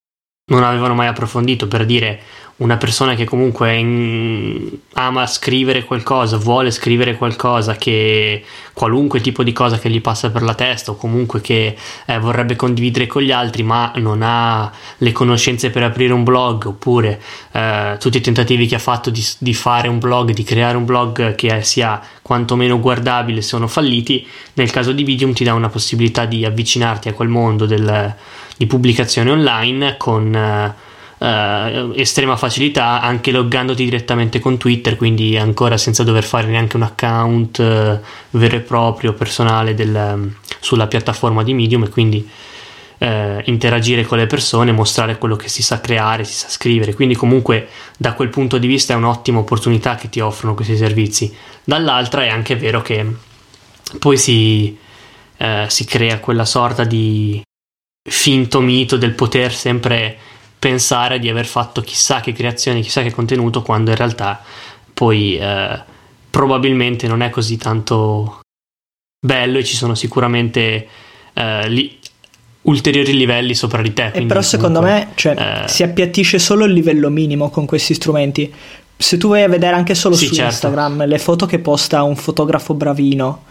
non 0.50 0.62
avevano 0.62 0.94
mai 0.94 1.06
approfondito. 1.06 1.66
Per 1.66 1.86
dire, 1.86 2.20
una 2.58 2.78
persona 2.78 3.14
che 3.14 3.24
comunque 3.24 3.74
in, 3.74 4.78
ama 4.94 5.26
scrivere 5.26 5.84
qualcosa, 5.84 6.38
vuole 6.38 6.70
scrivere 6.70 7.16
qualcosa, 7.16 7.76
che 7.76 8.42
qualunque 8.72 9.20
tipo 9.20 9.42
di 9.42 9.52
cosa 9.52 9.78
che 9.78 9.90
gli 9.90 10.00
passa 10.00 10.30
per 10.30 10.42
la 10.42 10.54
testa 10.54 10.90
o 10.90 10.96
comunque 10.96 11.42
che 11.42 11.76
eh, 12.06 12.18
vorrebbe 12.18 12.56
condividere 12.56 13.06
con 13.06 13.22
gli 13.22 13.30
altri 13.30 13.62
ma 13.62 13.92
non 13.96 14.20
ha 14.22 14.72
le 14.98 15.12
conoscenze 15.12 15.68
per 15.68 15.82
aprire 15.82 16.14
un 16.14 16.24
blog 16.24 16.66
oppure 16.66 17.20
eh, 17.52 17.96
tutti 17.98 18.16
i 18.16 18.22
tentativi 18.22 18.66
che 18.66 18.76
ha 18.76 18.80
fatto 18.80 19.10
di, 19.10 19.24
di, 19.38 19.52
fare 19.52 19.88
un 19.88 19.98
blog, 19.98 20.32
di 20.32 20.42
creare 20.42 20.78
un 20.78 20.86
blog 20.86 21.34
che 21.34 21.62
sia 21.62 22.00
quantomeno 22.22 22.80
guardabile 22.80 23.42
sono 23.42 23.66
falliti, 23.66 24.26
nel 24.54 24.70
caso 24.70 24.92
di 24.92 25.04
Medium 25.04 25.34
ti 25.34 25.44
dà 25.44 25.52
una 25.52 25.68
possibilità 25.68 26.24
di 26.24 26.46
avvicinarti 26.46 27.08
a 27.08 27.12
quel 27.12 27.28
mondo 27.28 27.66
del, 27.66 28.14
di 28.56 28.66
pubblicazione 28.66 29.30
online 29.30 29.96
con... 29.98 30.34
Eh, 30.34 30.85
Uh, 31.18 31.92
estrema 31.94 32.36
facilità 32.36 33.00
anche 33.00 33.30
loggandoti 33.30 33.82
direttamente 33.84 34.38
con 34.38 34.58
Twitter 34.58 34.96
quindi 34.96 35.38
ancora 35.38 35.78
senza 35.78 36.04
dover 36.04 36.24
fare 36.24 36.46
neanche 36.46 36.76
un 36.76 36.82
account 36.82 37.56
uh, 37.56 38.36
vero 38.36 38.56
e 38.56 38.60
proprio 38.60 39.14
personale 39.14 39.72
del, 39.72 39.94
um, 39.94 40.34
sulla 40.60 40.86
piattaforma 40.86 41.42
di 41.42 41.54
Medium 41.54 41.84
e 41.84 41.88
quindi 41.88 42.28
uh, 42.98 43.06
interagire 43.44 44.04
con 44.04 44.18
le 44.18 44.26
persone 44.26 44.72
mostrare 44.72 45.16
quello 45.16 45.36
che 45.36 45.48
si 45.48 45.62
sa 45.62 45.80
creare 45.80 46.24
si 46.24 46.34
sa 46.34 46.50
scrivere. 46.50 46.92
Quindi 46.92 47.14
comunque 47.14 47.68
da 47.96 48.12
quel 48.12 48.28
punto 48.28 48.58
di 48.58 48.66
vista 48.66 48.92
è 48.92 48.96
un'ottima 48.96 49.38
opportunità 49.38 49.94
che 49.94 50.10
ti 50.10 50.20
offrono 50.20 50.52
questi 50.52 50.76
servizi. 50.76 51.34
Dall'altra 51.64 52.24
è 52.24 52.28
anche 52.28 52.56
vero 52.56 52.82
che 52.82 53.06
poi 53.98 54.18
si, 54.18 54.76
si 55.66 55.84
crea 55.86 56.20
quella 56.20 56.44
sorta 56.44 56.84
di 56.84 57.42
finto 58.06 58.60
mito 58.60 58.98
del 58.98 59.14
poter 59.14 59.52
sempre 59.52 60.18
pensare 60.66 61.20
di 61.20 61.28
aver 61.28 61.46
fatto 61.46 61.80
chissà 61.80 62.18
che 62.18 62.32
creazione, 62.32 62.80
chissà 62.80 63.02
che 63.02 63.12
contenuto, 63.12 63.62
quando 63.62 63.90
in 63.90 63.96
realtà 63.96 64.42
poi 64.92 65.38
eh, 65.38 65.80
probabilmente 66.28 67.06
non 67.06 67.22
è 67.22 67.30
così 67.30 67.56
tanto 67.56 68.40
bello 69.24 69.58
e 69.58 69.64
ci 69.64 69.76
sono 69.76 69.94
sicuramente 69.94 70.88
eh, 71.34 71.68
li, 71.68 71.96
ulteriori 72.62 73.16
livelli 73.16 73.54
sopra 73.54 73.80
di 73.80 73.92
te. 73.92 74.10
E 74.12 74.26
però 74.26 74.42
secondo 74.42 74.82
me 74.82 75.12
cioè, 75.14 75.62
eh, 75.64 75.68
si 75.68 75.84
appiattisce 75.84 76.40
solo 76.40 76.64
il 76.64 76.72
livello 76.72 77.10
minimo 77.10 77.48
con 77.48 77.64
questi 77.64 77.94
strumenti. 77.94 78.52
Se 78.96 79.18
tu 79.18 79.28
vai 79.28 79.44
a 79.44 79.48
vedere 79.48 79.76
anche 79.76 79.94
solo 79.94 80.16
sì, 80.16 80.26
su 80.26 80.34
certo. 80.34 80.50
Instagram 80.50 81.06
le 81.06 81.18
foto 81.20 81.46
che 81.46 81.60
posta 81.60 82.02
un 82.02 82.16
fotografo 82.16 82.74
bravino 82.74 83.44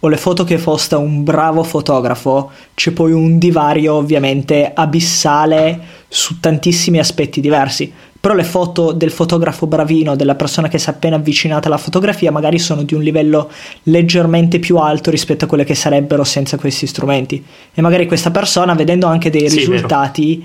o 0.00 0.08
le 0.08 0.16
foto 0.16 0.44
che 0.44 0.58
posta 0.58 0.98
un 0.98 1.24
bravo 1.24 1.62
fotografo, 1.64 2.50
c'è 2.74 2.92
poi 2.92 3.12
un 3.12 3.38
divario 3.38 3.94
ovviamente 3.94 4.70
abissale 4.72 5.80
su 6.08 6.38
tantissimi 6.38 6.98
aspetti 6.98 7.40
diversi. 7.40 7.92
Però 8.20 8.34
le 8.34 8.44
foto 8.44 8.92
del 8.92 9.12
fotografo 9.12 9.66
bravino, 9.66 10.16
della 10.16 10.34
persona 10.34 10.68
che 10.68 10.78
si 10.78 10.88
è 10.88 10.92
appena 10.92 11.16
avvicinata 11.16 11.68
alla 11.68 11.78
fotografia, 11.78 12.32
magari 12.32 12.58
sono 12.58 12.82
di 12.82 12.94
un 12.94 13.02
livello 13.02 13.48
leggermente 13.84 14.58
più 14.58 14.76
alto 14.76 15.10
rispetto 15.10 15.44
a 15.44 15.48
quelle 15.48 15.64
che 15.64 15.76
sarebbero 15.76 16.24
senza 16.24 16.56
questi 16.58 16.86
strumenti. 16.86 17.44
E 17.72 17.80
magari 17.80 18.06
questa 18.06 18.32
persona, 18.32 18.74
vedendo 18.74 19.06
anche 19.06 19.30
dei 19.30 19.48
sì, 19.48 19.58
risultati, 19.58 20.44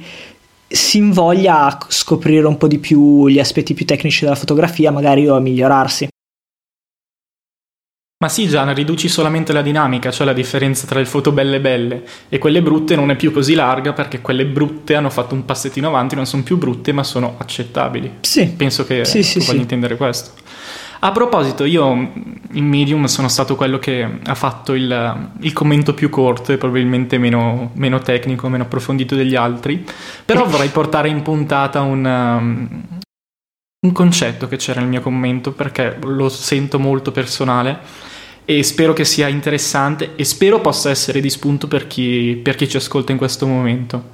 si 0.67 0.97
invoglia 0.97 1.65
a 1.65 1.77
scoprire 1.87 2.45
un 2.45 2.57
po' 2.57 2.67
di 2.67 2.77
più 2.77 3.27
gli 3.27 3.39
aspetti 3.39 3.73
più 3.73 3.85
tecnici 3.85 4.23
della 4.23 4.35
fotografia, 4.35 4.91
magari 4.91 5.27
o 5.27 5.35
a 5.35 5.39
migliorarsi. 5.39 6.09
Ma 8.23 8.29
sì, 8.29 8.47
Gian, 8.47 8.73
riduci 8.73 9.09
solamente 9.09 9.51
la 9.51 9.61
dinamica, 9.61 10.09
cioè 10.09 10.25
la 10.25 10.31
differenza 10.31 10.87
tra 10.87 10.97
le 10.97 11.03
foto 11.05 11.33
belle 11.33 11.59
belle 11.59 12.03
e 12.29 12.37
quelle 12.37 12.61
brutte 12.61 12.95
non 12.95 13.11
è 13.11 13.17
più 13.17 13.33
così 13.33 13.53
larga 13.53 13.91
perché 13.91 14.21
quelle 14.21 14.45
brutte 14.45 14.95
hanno 14.95 15.09
fatto 15.09 15.35
un 15.35 15.43
passettino 15.43 15.89
avanti, 15.89 16.15
non 16.15 16.25
sono 16.25 16.41
più 16.41 16.57
brutte 16.57 16.93
ma 16.93 17.03
sono 17.03 17.35
accettabili. 17.37 18.19
Sì. 18.21 18.47
Penso 18.47 18.85
che 18.85 19.03
sì, 19.03 19.23
sì, 19.23 19.39
voglia 19.39 19.51
sì. 19.51 19.57
intendere 19.57 19.97
questo. 19.97 20.31
A 20.99 21.11
proposito, 21.11 21.65
io 21.65 22.13
in 22.53 22.65
Medium 22.65 23.03
sono 23.07 23.27
stato 23.27 23.57
quello 23.57 23.77
che 23.77 24.07
ha 24.23 24.35
fatto 24.35 24.73
il, 24.73 25.29
il 25.41 25.51
commento 25.51 25.93
più 25.93 26.07
corto 26.07 26.53
e 26.53 26.57
probabilmente 26.57 27.17
meno, 27.17 27.71
meno, 27.73 27.99
tecnico, 27.99 28.47
meno 28.47 28.63
approfondito 28.63 29.15
degli 29.15 29.35
altri, 29.35 29.85
però 30.23 30.45
vorrei 30.45 30.69
portare 30.69 31.09
in 31.09 31.21
puntata 31.23 31.81
un, 31.81 32.05
um, 32.05 32.83
un 33.81 33.91
concetto 33.91 34.47
che 34.47 34.55
c'era 34.55 34.79
nel 34.79 34.87
mio 34.87 35.01
commento 35.01 35.51
perché 35.51 35.97
lo 36.01 36.29
sento 36.29 36.79
molto 36.79 37.11
personale 37.11 38.11
e 38.45 38.63
spero 38.63 38.93
che 38.93 39.05
sia 39.05 39.27
interessante 39.27 40.15
e 40.15 40.23
spero 40.25 40.59
possa 40.59 40.89
essere 40.89 41.21
di 41.21 41.29
spunto 41.29 41.67
per 41.67 41.87
chi, 41.87 42.39
per 42.41 42.55
chi 42.55 42.67
ci 42.67 42.77
ascolta 42.77 43.11
in 43.11 43.17
questo 43.17 43.47
momento. 43.47 44.11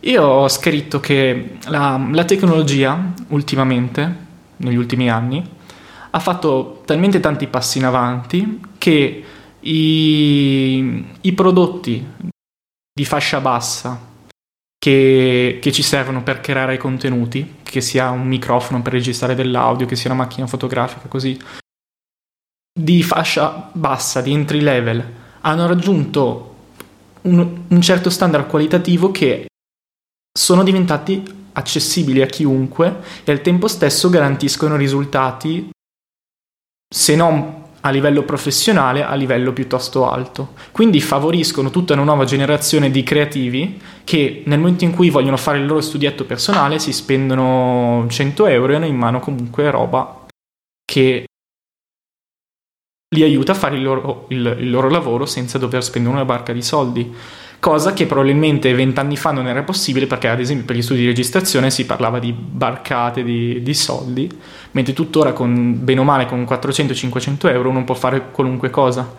Io 0.00 0.22
ho 0.24 0.48
scritto 0.48 0.98
che 0.98 1.58
la, 1.66 2.08
la 2.10 2.24
tecnologia 2.24 3.12
ultimamente, 3.28 4.16
negli 4.56 4.76
ultimi 4.76 5.08
anni, 5.08 5.44
ha 6.10 6.18
fatto 6.18 6.82
talmente 6.84 7.20
tanti 7.20 7.46
passi 7.46 7.78
in 7.78 7.84
avanti 7.84 8.60
che 8.78 9.24
i, 9.60 11.04
i 11.20 11.32
prodotti 11.32 12.04
di 12.92 13.04
fascia 13.04 13.40
bassa 13.40 14.10
che, 14.76 15.58
che, 15.62 15.72
ci 15.72 15.82
servono 15.82 16.24
per 16.24 16.40
creare 16.40 16.76
contenuti, 16.76 17.58
che 17.62 17.80
sia 17.80 18.10
un 18.10 18.26
microfono 18.26 18.82
per 18.82 18.92
registrare 18.92 19.36
dell'audio, 19.36 19.86
che 19.86 19.94
sia 19.94 20.10
una 20.10 20.22
macchina 20.24 20.48
fotografica, 20.48 21.06
così, 21.06 21.38
di 22.72 23.02
fascia 23.02 23.70
bassa, 23.72 24.20
di 24.20 24.32
entry 24.32 24.60
level, 24.60 25.04
hanno 25.40 25.66
raggiunto 25.66 26.54
un, 27.22 27.60
un 27.68 27.80
certo 27.80 28.10
standard 28.10 28.46
qualitativo 28.46 29.10
che 29.10 29.46
sono 30.36 30.62
diventati 30.62 31.40
accessibili 31.52 32.22
a 32.22 32.26
chiunque 32.26 33.02
e 33.24 33.32
al 33.32 33.42
tempo 33.42 33.68
stesso 33.68 34.08
garantiscono 34.08 34.76
risultati, 34.76 35.70
se 36.88 37.14
non 37.14 37.60
a 37.84 37.90
livello 37.90 38.22
professionale 38.22 39.02
a 39.02 39.14
livello 39.14 39.52
piuttosto 39.52 40.08
alto. 40.08 40.54
Quindi 40.70 41.00
favoriscono 41.00 41.70
tutta 41.70 41.94
una 41.94 42.04
nuova 42.04 42.24
generazione 42.24 42.90
di 42.90 43.02
creativi 43.02 43.80
che 44.04 44.42
nel 44.46 44.58
momento 44.58 44.84
in 44.84 44.92
cui 44.92 45.10
vogliono 45.10 45.36
fare 45.36 45.58
il 45.58 45.66
loro 45.66 45.80
studietto 45.80 46.24
personale 46.24 46.78
si 46.78 46.92
spendono 46.92 48.06
100 48.08 48.46
euro 48.46 48.72
e 48.72 48.76
hanno 48.76 48.86
in 48.86 48.96
mano 48.96 49.20
comunque 49.20 49.70
roba 49.70 50.26
che 50.84 51.24
li 53.12 53.22
aiuta 53.22 53.52
a 53.52 53.54
fare 53.54 53.76
il 53.76 53.82
loro, 53.82 54.26
il, 54.28 54.56
il 54.60 54.70
loro 54.70 54.90
lavoro 54.90 55.24
senza 55.24 55.58
dover 55.58 55.82
spendere 55.82 56.14
una 56.14 56.24
barca 56.24 56.52
di 56.52 56.62
soldi 56.62 57.14
cosa 57.62 57.92
che 57.92 58.06
probabilmente 58.06 58.74
vent'anni 58.74 59.16
fa 59.16 59.30
non 59.30 59.46
era 59.46 59.62
possibile 59.62 60.08
perché 60.08 60.26
ad 60.26 60.40
esempio 60.40 60.66
per 60.66 60.74
gli 60.74 60.82
studi 60.82 61.02
di 61.02 61.06
registrazione 61.06 61.70
si 61.70 61.86
parlava 61.86 62.18
di 62.18 62.32
barcate 62.32 63.22
di, 63.22 63.62
di 63.62 63.72
soldi, 63.72 64.28
mentre 64.72 64.92
tuttora 64.92 65.32
con, 65.32 65.76
bene 65.84 66.00
o 66.00 66.02
male 66.02 66.26
con 66.26 66.42
400-500 66.42 67.52
euro 67.52 67.68
uno 67.68 67.84
può 67.84 67.94
fare 67.94 68.30
qualunque 68.32 68.68
cosa. 68.68 69.14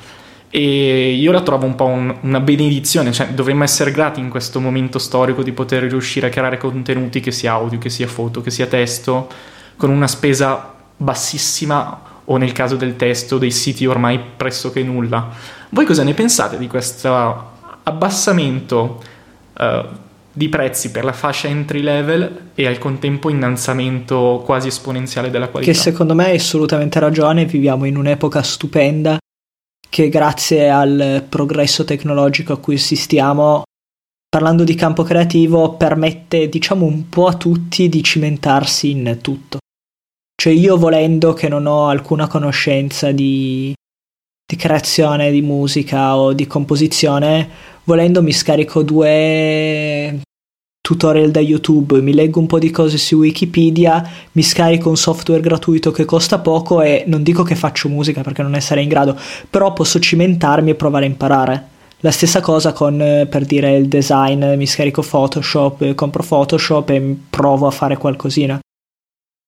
E 0.50 1.14
io 1.14 1.32
la 1.32 1.40
trovo 1.40 1.66
un 1.66 1.76
po' 1.76 1.86
un, 1.86 2.14
una 2.20 2.42
benedizione, 2.42 3.14
cioè 3.14 3.30
dovremmo 3.30 3.64
essere 3.64 3.92
grati 3.92 4.20
in 4.20 4.28
questo 4.28 4.60
momento 4.60 5.00
storico 5.00 5.42
di 5.42 5.54
poter 5.54 5.84
riuscire 5.84 6.28
a 6.28 6.30
creare 6.30 6.58
contenuti 6.58 7.22
che 7.22 7.32
sia 7.32 7.54
audio, 7.54 7.80
che 7.80 7.90
sia 7.90 8.08
foto, 8.08 8.42
che 8.42 8.52
sia 8.52 8.68
testo, 8.68 9.30
con 9.78 9.90
una 9.90 10.08
spesa 10.08 10.74
bassissima 10.98 12.12
o 12.26 12.38
nel 12.38 12.52
caso 12.52 12.76
del 12.76 12.96
testo 12.96 13.38
dei 13.38 13.52
siti 13.52 13.86
ormai 13.86 14.20
pressoché 14.38 14.84
nulla. 14.84 15.30
Voi 15.70 15.86
cosa 15.86 16.04
ne 16.04 16.14
pensate 16.14 16.58
di 16.58 16.68
questa 16.68 17.52
abbassamento 17.84 19.02
uh, 19.60 19.86
di 20.36 20.50
prezzi 20.50 20.90
per 20.90 21.04
la 21.04 21.14
fascia 21.14 21.48
entry 21.48 21.82
level 21.82 22.52
e 22.56 22.66
al 22.66 22.80
contempo 22.80 23.30
innalzamento 23.30 24.42
quasi 24.44 24.70
esponenziale 24.70 25.30
della 25.30 25.50
qualità. 25.50 25.72
Che 25.72 25.78
secondo 25.78 26.16
me 26.16 26.26
hai 26.26 26.36
assolutamente 26.38 27.00
ragione, 27.00 27.46
viviamo 27.46 27.86
in 27.86 27.98
un'epoca 27.98 28.42
stupenda 28.42 29.18
che 29.88 30.10
grazie 30.10 30.72
al 30.72 31.24
progresso 31.30 31.84
tecnologico 31.84 32.54
a 32.54 32.58
cui 32.58 32.76
assistiamo, 32.76 33.62
parlando 34.28 34.64
di 34.64 34.74
campo 34.74 35.04
creativo, 35.04 35.76
permette 35.76 36.50
diciamo 36.50 36.84
un 36.84 37.10
po' 37.10 37.28
a 37.28 37.36
tutti 37.36 37.88
di 37.90 38.02
cimentarsi 38.02 38.90
in 38.90 39.20
tutto. 39.22 39.60
Cioè 40.44 40.52
io 40.52 40.76
volendo 40.76 41.32
che 41.32 41.48
non 41.48 41.66
ho 41.68 41.88
alcuna 41.88 42.28
conoscenza 42.28 43.14
di, 43.14 43.74
di 44.46 44.56
creazione 44.58 45.32
di 45.32 45.42
musica 45.42 46.18
o 46.18 46.34
di 46.34 46.48
composizione, 46.48 47.50
volendo 47.86 48.22
mi 48.22 48.34
scarico 48.34 48.84
due 48.84 50.20
tutorial 50.82 51.32
da 51.32 51.40
YouTube, 51.40 52.02
mi 52.02 52.14
leggo 52.14 52.42
un 52.42 52.48
po' 52.48 52.60
di 52.60 52.72
cose 52.72 52.98
su 52.98 53.16
Wikipedia, 53.16 54.06
mi 54.34 54.44
scarico 54.44 54.90
un 54.90 54.98
software 54.98 55.40
gratuito 55.40 55.92
che 55.92 56.04
costa 56.04 56.40
poco 56.40 56.82
e 56.82 57.06
non 57.08 57.24
dico 57.24 57.44
che 57.44 57.56
faccio 57.56 57.88
musica 57.88 58.22
perché 58.22 58.42
non 58.42 58.52
ne 58.52 58.60
sarei 58.60 58.84
in 58.84 58.90
grado, 58.90 59.18
però 59.50 59.72
posso 59.72 59.98
cimentarmi 59.98 60.72
e 60.72 60.76
provare 60.76 61.06
a 61.06 61.08
imparare. 61.08 61.68
La 62.00 62.12
stessa 62.12 62.42
cosa 62.42 62.74
con, 62.74 62.98
per 63.30 63.46
dire, 63.46 63.78
il 63.78 63.88
design, 63.88 64.44
mi 64.58 64.68
scarico 64.68 65.04
Photoshop, 65.04 65.94
compro 65.94 66.22
Photoshop 66.22 66.90
e 66.90 67.18
provo 67.30 67.66
a 67.66 67.72
fare 67.72 67.96
qualcosina. 67.96 68.60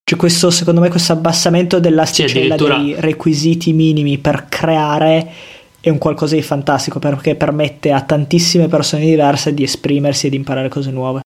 Cioè 0.07 0.19
questo, 0.19 0.51
secondo 0.51 0.81
me, 0.81 0.89
questo 0.89 1.13
abbassamento 1.13 1.79
dell'asticella 1.79 2.55
cioè, 2.55 2.67
addirittura... 2.67 2.77
dei 2.77 3.01
requisiti 3.01 3.74
minimi 3.74 4.19
per 4.19 4.45
creare 4.47 5.31
è 5.79 5.89
un 5.89 5.97
qualcosa 5.97 6.35
di 6.35 6.43
fantastico 6.43 7.00
perché 7.00 7.33
permette 7.35 7.91
a 7.91 8.03
tantissime 8.03 8.67
persone 8.67 9.03
diverse 9.03 9.55
di 9.55 9.63
esprimersi 9.63 10.27
e 10.27 10.29
di 10.29 10.35
imparare 10.35 10.69
cose 10.69 10.91
nuove. 10.91 11.21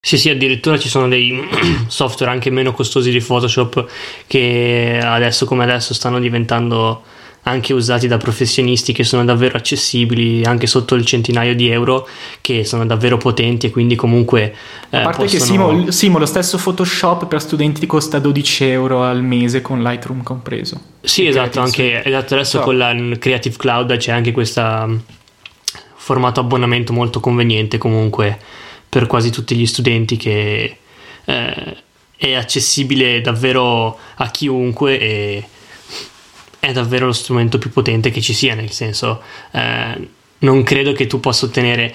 Sì, 0.00 0.16
sì, 0.16 0.30
addirittura 0.30 0.78
ci 0.78 0.88
sono 0.88 1.08
dei 1.08 1.46
software 1.88 2.32
anche 2.32 2.48
meno 2.48 2.72
costosi 2.72 3.10
di 3.10 3.20
Photoshop 3.20 3.86
che 4.26 4.98
adesso 5.02 5.44
come 5.44 5.64
adesso 5.64 5.92
stanno 5.92 6.18
diventando 6.18 7.02
anche 7.44 7.72
usati 7.72 8.06
da 8.06 8.16
professionisti 8.16 8.92
che 8.92 9.04
sono 9.04 9.24
davvero 9.24 9.56
accessibili 9.56 10.44
anche 10.44 10.66
sotto 10.66 10.94
il 10.94 11.04
centinaio 11.04 11.54
di 11.54 11.68
euro 11.68 12.08
che 12.40 12.64
sono 12.64 12.86
davvero 12.86 13.16
potenti 13.16 13.66
e 13.66 13.70
quindi 13.70 13.94
comunque 13.96 14.54
eh, 14.90 14.96
a 14.96 15.02
parte 15.02 15.24
possono... 15.24 15.28
che 15.28 15.46
Simo, 15.46 15.90
Simo, 15.90 16.18
lo 16.18 16.26
stesso 16.26 16.56
Photoshop 16.56 17.26
per 17.26 17.40
studenti 17.40 17.86
costa 17.86 18.18
12 18.18 18.64
euro 18.64 19.02
al 19.02 19.22
mese 19.22 19.60
con 19.60 19.82
Lightroom 19.82 20.22
compreso 20.22 20.80
sì 21.02 21.26
esatto 21.26 21.60
anche 21.60 22.02
esatto, 22.02 22.34
adesso 22.34 22.58
so. 22.58 22.64
con 22.64 22.78
la 22.78 22.94
Creative 23.18 23.56
Cloud 23.56 23.94
c'è 23.96 24.12
anche 24.12 24.32
questo 24.32 24.62
mm, 24.62 24.96
formato 25.96 26.40
abbonamento 26.40 26.94
molto 26.94 27.20
conveniente 27.20 27.76
comunque 27.76 28.38
per 28.88 29.06
quasi 29.06 29.30
tutti 29.30 29.54
gli 29.54 29.66
studenti 29.66 30.16
che 30.16 30.78
eh, 31.26 31.76
è 32.16 32.32
accessibile 32.34 33.20
davvero 33.20 33.98
a 34.14 34.30
chiunque 34.30 34.98
e 34.98 35.44
è 36.64 36.72
davvero 36.72 37.06
lo 37.06 37.12
strumento 37.12 37.58
più 37.58 37.70
potente 37.70 38.10
che 38.10 38.20
ci 38.20 38.32
sia, 38.32 38.54
nel 38.54 38.70
senso 38.70 39.22
eh, 39.52 40.08
non 40.38 40.62
credo 40.62 40.92
che 40.92 41.06
tu 41.06 41.20
possa 41.20 41.46
ottenere 41.46 41.94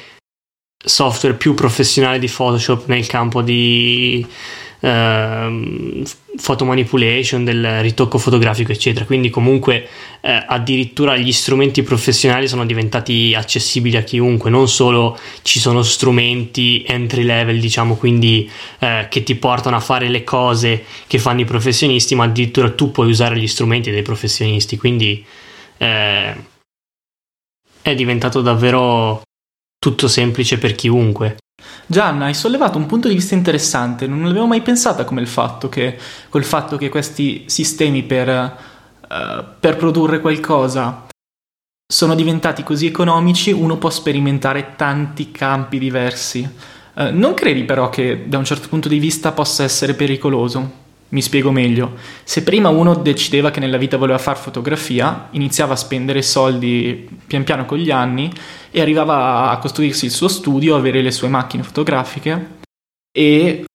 software 0.84 1.36
più 1.36 1.54
professionale 1.54 2.20
di 2.20 2.28
Photoshop 2.28 2.88
nel 2.88 3.06
campo 3.08 3.42
di 3.42 4.26
uh, 4.80 6.04
photo 6.42 6.66
manipulation, 6.66 7.44
del 7.44 7.82
ritocco 7.82 8.18
fotografico, 8.18 8.72
eccetera. 8.72 9.06
Quindi, 9.06 9.30
comunque, 9.30 9.88
uh, 10.22 10.30
addirittura 10.48 11.18
gli 11.18 11.32
strumenti 11.32 11.84
professionali 11.84 12.48
sono 12.48 12.66
diventati 12.66 13.34
accessibili 13.36 13.98
a 13.98 14.04
chiunque. 14.04 14.50
Non 14.50 14.68
solo 14.68 15.18
ci 15.42 15.60
sono 15.60 15.82
strumenti 15.82 16.84
entry 16.86 17.24
level, 17.24 17.60
diciamo, 17.60 17.96
quindi 17.96 18.50
uh, 18.80 19.08
che 19.10 19.24
ti 19.24 19.36
portano 19.36 19.76
a 19.76 19.82
fare 19.82 20.10
le 20.10 20.24
cose 20.24 20.84
che 21.08 21.20
fanno 21.20 21.42
i 21.42 21.46
professionisti, 21.46 22.16
ma 22.16 22.26
addirittura 22.26 22.72
tu 22.72 22.92
puoi 22.92 23.10
usare 23.10 23.38
gli 23.38 23.48
strumenti 23.48 23.92
dei 23.92 24.04
professionisti. 24.04 24.78
Quindi 24.78 25.26
è 25.80 26.36
diventato 27.96 28.42
davvero 28.42 29.22
tutto 29.80 30.10
semplice 30.10 30.58
per 30.58 30.76
chiunque. 30.76 31.38
Gianna, 31.86 32.26
hai 32.26 32.34
sollevato 32.34 32.78
un 32.78 32.86
punto 32.86 33.08
di 33.08 33.16
vista 33.16 33.34
interessante, 33.34 34.06
non 34.06 34.24
l'avevo 34.24 34.46
mai 34.46 34.62
pensata 34.62 35.06
come 35.06 35.22
il 35.22 35.28
fatto 35.28 35.70
che, 35.70 35.98
col 36.30 36.44
fatto 36.44 36.78
che 36.78 36.90
questi 36.90 37.46
sistemi 37.48 38.04
per, 38.04 38.28
uh, 38.30 39.44
per 39.60 39.76
produrre 39.76 40.22
qualcosa 40.22 41.08
sono 41.92 42.14
diventati 42.14 42.62
così 42.62 42.86
economici, 42.86 43.52
uno 43.52 43.78
può 43.78 43.90
sperimentare 43.90 44.76
tanti 44.76 45.32
campi 45.32 45.80
diversi. 45.80 46.48
Uh, 46.94 47.08
non 47.12 47.34
credi 47.34 47.64
però 47.64 47.90
che 47.90 48.26
da 48.28 48.38
un 48.38 48.46
certo 48.46 48.68
punto 48.68 48.88
di 48.88 49.00
vista 49.00 49.32
possa 49.32 49.64
essere 49.64 49.96
pericoloso? 49.96 50.79
Mi 51.10 51.22
spiego 51.22 51.52
meglio. 51.52 51.96
Se 52.24 52.44
prima 52.44 52.70
uno 52.70 52.94
decideva 52.96 53.50
che 53.50 53.60
nella 53.60 53.78
vita 53.78 53.98
voleva 53.98 54.20
fare 54.20 54.38
fotografia, 54.38 55.30
iniziava 55.32 55.74
a 55.74 55.78
spendere 55.78 56.22
soldi 56.22 57.10
pian 57.26 57.44
piano 57.44 57.66
con 57.66 57.78
gli 57.80 57.90
anni 57.90 58.32
e 58.70 58.80
arrivava 58.80 59.50
a 59.50 59.58
costruirsi 59.58 60.06
il 60.06 60.12
suo 60.12 60.28
studio, 60.28 60.76
avere 60.76 61.02
le 61.02 61.12
sue 61.12 61.28
macchine 61.28 61.64
fotografiche 61.64 62.58
e 63.12 63.66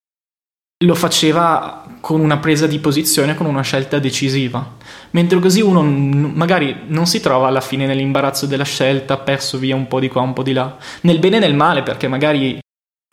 lo 0.85 0.95
faceva 0.95 1.85
con 2.01 2.21
una 2.21 2.39
presa 2.39 2.67
di 2.67 2.79
posizione, 2.79 3.35
con 3.35 3.47
una 3.47 3.63
scelta 3.63 3.99
decisiva. 3.99 4.77
Mentre 5.11 5.39
così 5.41 5.61
uno 5.61 5.83
magari 5.83 6.83
non 6.87 7.07
si 7.07 7.21
trova 7.21 7.49
alla 7.49 7.61
fine 7.61 7.87
nell'imbarazzo 7.87 8.47
della 8.47 8.65
scelta, 8.65 9.17
perso 9.17 9.59
via 9.59 9.75
un 9.75 9.89
po' 9.89 10.01
di 10.01 10.09
qua, 10.09 10.21
un 10.21 10.35
po' 10.35 10.43
di 10.43 10.53
là, 10.53 10.77
nel 11.03 11.19
bene 11.19 11.37
e 11.37 11.41
nel 11.41 11.55
male, 11.55 11.83
perché 11.83 12.07
magari 12.07 12.59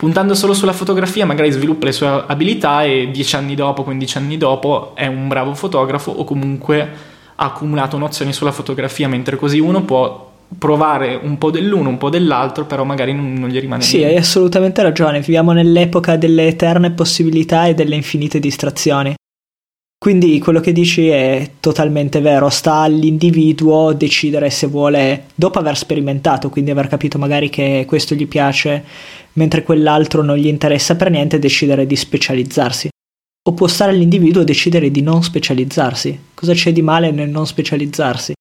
puntando 0.02 0.34
solo 0.34 0.52
sulla 0.52 0.72
fotografia 0.72 1.24
magari 1.24 1.52
sviluppa 1.52 1.84
le 1.84 1.92
sue 1.92 2.24
abilità 2.26 2.82
e 2.82 3.10
dieci 3.12 3.36
anni 3.36 3.54
dopo, 3.54 3.84
15 3.84 4.18
anni 4.18 4.36
dopo 4.36 4.96
è 4.96 5.06
un 5.06 5.28
bravo 5.28 5.54
fotografo 5.54 6.10
o 6.10 6.24
comunque 6.24 6.80
ha 7.36 7.44
accumulato 7.44 7.98
nozioni 7.98 8.32
sulla 8.32 8.50
fotografia, 8.50 9.06
mentre 9.06 9.36
così 9.36 9.60
uno 9.60 9.82
può 9.84 10.28
provare 10.58 11.20
un 11.22 11.38
po' 11.38 11.52
dell'uno, 11.52 11.88
un 11.88 11.98
po' 11.98 12.10
dell'altro, 12.10 12.64
però 12.64 12.82
magari 12.82 13.14
non, 13.14 13.32
non 13.34 13.48
gli 13.48 13.60
rimane 13.60 13.82
Sì, 13.82 13.98
niente. 13.98 14.14
hai 14.14 14.20
assolutamente 14.20 14.82
ragione, 14.82 15.20
viviamo 15.20 15.52
nell'epoca 15.52 16.16
delle 16.16 16.48
eterne 16.48 16.90
possibilità 16.90 17.66
e 17.66 17.74
delle 17.74 17.94
infinite 17.94 18.40
distrazioni. 18.40 19.14
Quindi 20.02 20.40
quello 20.40 20.58
che 20.58 20.72
dici 20.72 21.06
è 21.06 21.48
totalmente 21.60 22.20
vero, 22.20 22.48
sta 22.48 22.78
all'individuo 22.78 23.92
decidere 23.92 24.50
se 24.50 24.66
vuole, 24.66 25.26
dopo 25.32 25.60
aver 25.60 25.76
sperimentato, 25.76 26.50
quindi 26.50 26.72
aver 26.72 26.88
capito 26.88 27.18
magari 27.18 27.48
che 27.48 27.84
questo 27.86 28.16
gli 28.16 28.26
piace, 28.26 28.84
mentre 29.34 29.62
quell'altro 29.62 30.24
non 30.24 30.38
gli 30.38 30.48
interessa 30.48 30.96
per 30.96 31.08
niente, 31.08 31.38
decidere 31.38 31.86
di 31.86 31.94
specializzarsi. 31.94 32.88
O 33.48 33.52
può 33.52 33.68
stare 33.68 33.92
all'individuo 33.92 34.42
decidere 34.42 34.90
di 34.90 35.02
non 35.02 35.22
specializzarsi. 35.22 36.18
Cosa 36.34 36.52
c'è 36.52 36.72
di 36.72 36.82
male 36.82 37.12
nel 37.12 37.30
non 37.30 37.46
specializzarsi? 37.46 38.32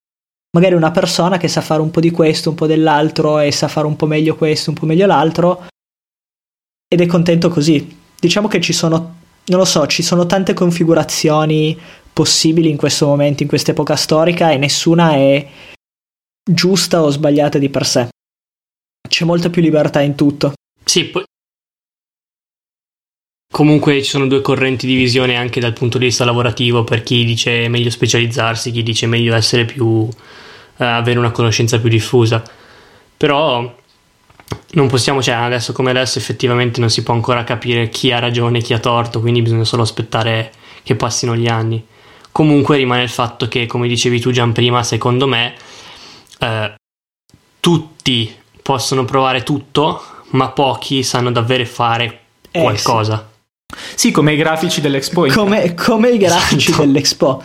Magari 0.57 0.73
una 0.73 0.89
persona 0.89 1.37
che 1.37 1.47
sa 1.47 1.61
fare 1.61 1.83
un 1.83 1.91
po' 1.91 1.99
di 1.99 2.09
questo, 2.09 2.49
un 2.49 2.55
po' 2.55 2.65
dell'altro 2.65 3.37
e 3.37 3.51
sa 3.51 3.67
fare 3.67 3.85
un 3.85 3.95
po' 3.95 4.07
meglio 4.07 4.35
questo, 4.35 4.71
un 4.71 4.77
po' 4.77 4.87
meglio 4.87 5.05
l'altro 5.05 5.67
ed 6.87 7.01
è 7.01 7.05
contento 7.05 7.49
così. 7.49 7.99
Diciamo 8.19 8.47
che 8.47 8.59
ci 8.61 8.73
sono 8.73 9.19
non 9.45 9.59
lo 9.59 9.65
so, 9.65 9.85
ci 9.87 10.03
sono 10.03 10.25
tante 10.25 10.53
configurazioni 10.53 11.77
possibili 12.13 12.69
in 12.69 12.77
questo 12.77 13.07
momento, 13.07 13.43
in 13.43 13.49
questa 13.49 13.71
epoca 13.71 13.95
storica 13.95 14.51
e 14.51 14.57
nessuna 14.57 15.13
è 15.13 15.47
giusta 16.43 17.01
o 17.01 17.09
sbagliata 17.09 17.57
di 17.57 17.69
per 17.69 17.85
sé. 17.85 18.07
C'è 19.07 19.25
molta 19.25 19.49
più 19.49 19.61
libertà 19.61 20.01
in 20.01 20.15
tutto. 20.15 20.53
Sì, 20.83 21.05
poi, 21.05 21.23
Comunque 23.51 24.01
ci 24.01 24.09
sono 24.09 24.27
due 24.27 24.39
correnti 24.39 24.87
di 24.87 24.95
visione 24.95 25.35
anche 25.35 25.59
dal 25.59 25.73
punto 25.73 25.97
di 25.97 26.05
vista 26.05 26.23
lavorativo 26.23 26.85
per 26.85 27.03
chi 27.03 27.25
dice 27.25 27.67
meglio 27.67 27.89
specializzarsi, 27.89 28.71
chi 28.71 28.81
dice 28.81 29.07
meglio 29.07 29.35
essere 29.35 29.65
più 29.65 30.07
eh, 30.77 30.85
avere 30.85 31.19
una 31.19 31.31
conoscenza 31.31 31.77
più 31.77 31.89
diffusa. 31.89 32.41
Però 33.17 33.75
non 34.71 34.87
possiamo, 34.87 35.21
cioè 35.21 35.35
adesso 35.35 35.73
come 35.73 35.89
adesso 35.91 36.17
effettivamente 36.19 36.79
non 36.79 36.89
si 36.89 37.03
può 37.03 37.13
ancora 37.13 37.43
capire 37.43 37.89
chi 37.89 38.11
ha 38.11 38.19
ragione 38.19 38.59
e 38.59 38.61
chi 38.61 38.73
ha 38.73 38.79
torto, 38.79 39.19
quindi 39.19 39.41
bisogna 39.41 39.63
solo 39.65 39.81
aspettare 39.83 40.51
che 40.83 40.95
passino 40.95 41.35
gli 41.35 41.47
anni. 41.47 41.85
Comunque 42.31 42.77
rimane 42.77 43.03
il 43.03 43.09
fatto 43.09 43.47
che, 43.47 43.65
come 43.65 43.87
dicevi 43.87 44.19
tu 44.19 44.31
Gian 44.31 44.51
prima, 44.53 44.83
secondo 44.83 45.27
me 45.27 45.53
eh, 46.39 46.73
tutti 47.59 48.33
possono 48.61 49.03
provare 49.05 49.43
tutto, 49.43 50.01
ma 50.29 50.49
pochi 50.49 51.03
sanno 51.03 51.31
davvero 51.31 51.65
fare 51.65 52.19
Eh, 52.51 52.61
qualcosa. 52.61 53.29
Sì, 53.95 54.11
come 54.11 54.33
i 54.33 54.37
grafici 54.37 54.81
dell'Expo. 54.81 55.25
come, 55.27 55.73
come 55.75 56.09
i 56.09 56.17
grafici 56.17 56.69
Esatto. 56.71 56.85
dell'Expo. 56.85 57.43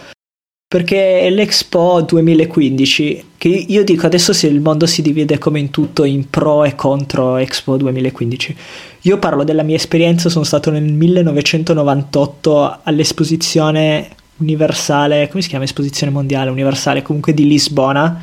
Perché 0.69 1.31
l'Expo 1.31 2.01
2015, 2.01 3.25
che 3.39 3.49
io 3.49 3.85
dico 3.85 4.07
adesso 4.07 4.33
se 4.33 4.49
il 4.49 4.61
mondo 4.61 4.85
si 4.87 5.01
divide 5.01 5.39
come 5.39 5.61
in 5.61 5.71
tutto 5.71 6.03
in 6.03 6.29
pro 6.29 6.65
e 6.65 6.75
contro 6.75 7.37
Expo 7.37 7.77
2015. 7.77 8.57
Io 9.03 9.19
parlo 9.19 9.45
della 9.45 9.63
mia 9.63 9.77
esperienza, 9.77 10.29
sono 10.29 10.45
stato 10.45 10.73
nel 10.73 10.83
1998 10.83 12.81
all'esposizione 12.83 14.09
universale, 14.39 15.29
come 15.29 15.41
si 15.41 15.49
chiama? 15.49 15.63
Esposizione 15.63 16.13
mondiale 16.13 16.51
universale, 16.51 17.03
comunque 17.03 17.33
di 17.33 17.47
Lisbona. 17.47 18.21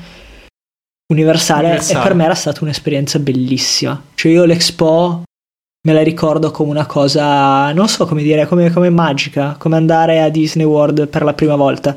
Universale, 1.13 1.67
Universale. 1.67 1.99
e 1.99 2.03
per 2.03 2.13
me 2.13 2.25
era 2.25 2.35
stata 2.35 2.59
un'esperienza 2.63 3.19
bellissima. 3.19 4.03
Cioè 4.15 4.31
io 4.33 4.43
l'Expo 4.43 5.23
me 5.87 5.93
la 5.93 6.03
ricordo 6.03 6.51
come 6.51 6.71
una 6.71 6.85
cosa, 6.85 7.71
non 7.71 7.87
so 7.87 8.05
come 8.05 8.21
dire, 8.21 8.47
come, 8.47 8.69
come 8.69 8.89
magica, 8.89 9.55
come 9.57 9.77
andare 9.77 10.21
a 10.21 10.27
Disney 10.27 10.65
World 10.65 11.07
per 11.07 11.23
la 11.23 11.33
prima 11.33 11.55
volta. 11.55 11.95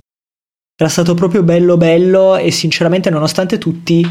Era 0.78 0.90
stato 0.90 1.14
proprio 1.14 1.42
bello 1.42 1.78
bello 1.78 2.36
e 2.36 2.50
sinceramente 2.50 3.08
nonostante 3.08 3.56
tutti 3.56 4.06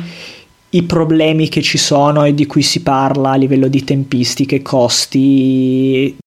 i 0.72 0.84
problemi 0.84 1.48
che 1.48 1.62
ci 1.62 1.78
sono 1.78 2.24
e 2.24 2.34
di 2.34 2.48
cui 2.48 2.64
si 2.64 2.82
parla 2.82 3.32
a 3.32 3.36
livello 3.36 3.68
di 3.68 3.84
tempistiche, 3.84 4.64
costi, 4.64 6.18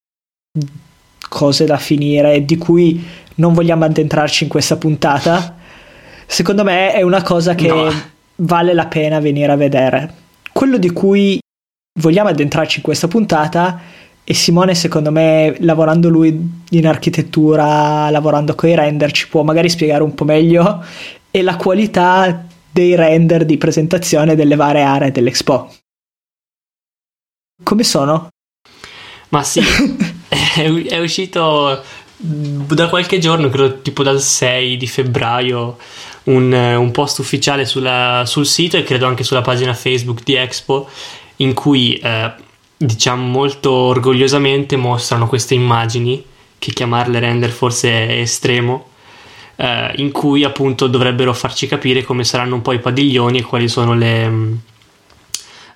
cose 1.29 1.65
da 1.65 1.77
finire, 1.77 2.45
di 2.45 2.57
cui 2.57 3.05
non 3.35 3.53
vogliamo 3.53 3.85
addentrarci 3.85 4.45
in 4.45 4.49
questa 4.49 4.77
puntata, 4.77 5.57
secondo 6.25 6.63
me 6.63 6.93
è 6.93 7.03
una 7.03 7.23
cosa 7.23 7.57
che 7.57 7.67
No. 7.67 7.93
vale 8.37 8.75
la 8.75 8.87
pena 8.87 9.19
venire 9.19 9.51
a 9.51 9.57
vedere. 9.57 10.15
Quello 10.53 10.79
di 10.79 10.93
cui 10.93 11.41
vogliamo 12.01 12.29
addentrarci 12.29 12.77
in 12.77 12.85
questa 12.85 13.09
puntata 13.09 13.81
e 14.31 14.35
Simone 14.35 14.75
secondo 14.75 15.11
me 15.11 15.57
lavorando 15.61 16.11
lui 16.11 16.39
in 16.69 16.87
architettura, 16.87 18.11
lavorando 18.11 18.55
con 18.55 18.69
i 18.69 18.75
render 18.75 19.11
ci 19.11 19.27
può 19.27 19.43
magari 19.43 19.71
spiegare 19.71 20.03
un 20.03 20.13
po' 20.13 20.25
meglio 20.25 20.85
è 21.31 21.41
la 21.41 21.57
qualità 21.57 22.45
dei 22.71 22.95
render 22.95 23.47
di 23.47 23.57
presentazione 23.57 24.35
delle 24.35 24.55
varie 24.55 24.83
aree 24.83 25.13
dell'Expo. 25.13 25.73
Come 27.63 27.85
sono? 27.85 28.29
Ma 29.31 29.43
sì, 29.43 29.63
è, 30.29 30.71
è 30.71 30.99
uscito 30.99 31.83
da 32.19 32.89
qualche 32.91 33.19
giorno, 33.19 33.49
credo 33.49 33.81
tipo 33.81 34.03
dal 34.03 34.21
6 34.21 34.77
di 34.77 34.87
febbraio, 34.87 35.79
un, 36.25 36.53
un 36.53 36.91
post 36.91 37.21
ufficiale 37.21 37.65
sulla- 37.65 38.25
sul 38.27 38.45
sito 38.45 38.77
e 38.77 38.83
credo 38.83 39.07
anche 39.07 39.25
sulla 39.25 39.41
pagina 39.41 39.73
Facebook 39.73 40.23
di 40.23 40.35
Expo 40.35 40.87
in 41.37 41.55
cui 41.55 41.95
eh, 41.95 42.47
diciamo 42.81 43.27
molto 43.27 43.73
orgogliosamente 43.73 44.77
mostrano 44.77 45.27
queste 45.27 45.55
immagini 45.55 46.25
che 46.59 46.73
chiamarle 46.73 47.19
render 47.19 47.51
forse 47.51 48.07
è 48.07 48.21
estremo 48.21 48.87
eh, 49.57 49.93
in 49.97 50.13
cui 50.13 50.45
appunto 50.45 50.87
dovrebbero 50.87 51.35
farci 51.35 51.67
capire 51.67 52.05
come 52.05 52.23
saranno 52.23 52.55
un 52.55 52.63
po' 52.63 52.73
i 52.73 52.79
padiglioni 52.79 53.39
e 53.39 53.43
quali 53.43 53.69
sono 53.69 53.95
le 53.95 54.29
mm, 54.29 54.55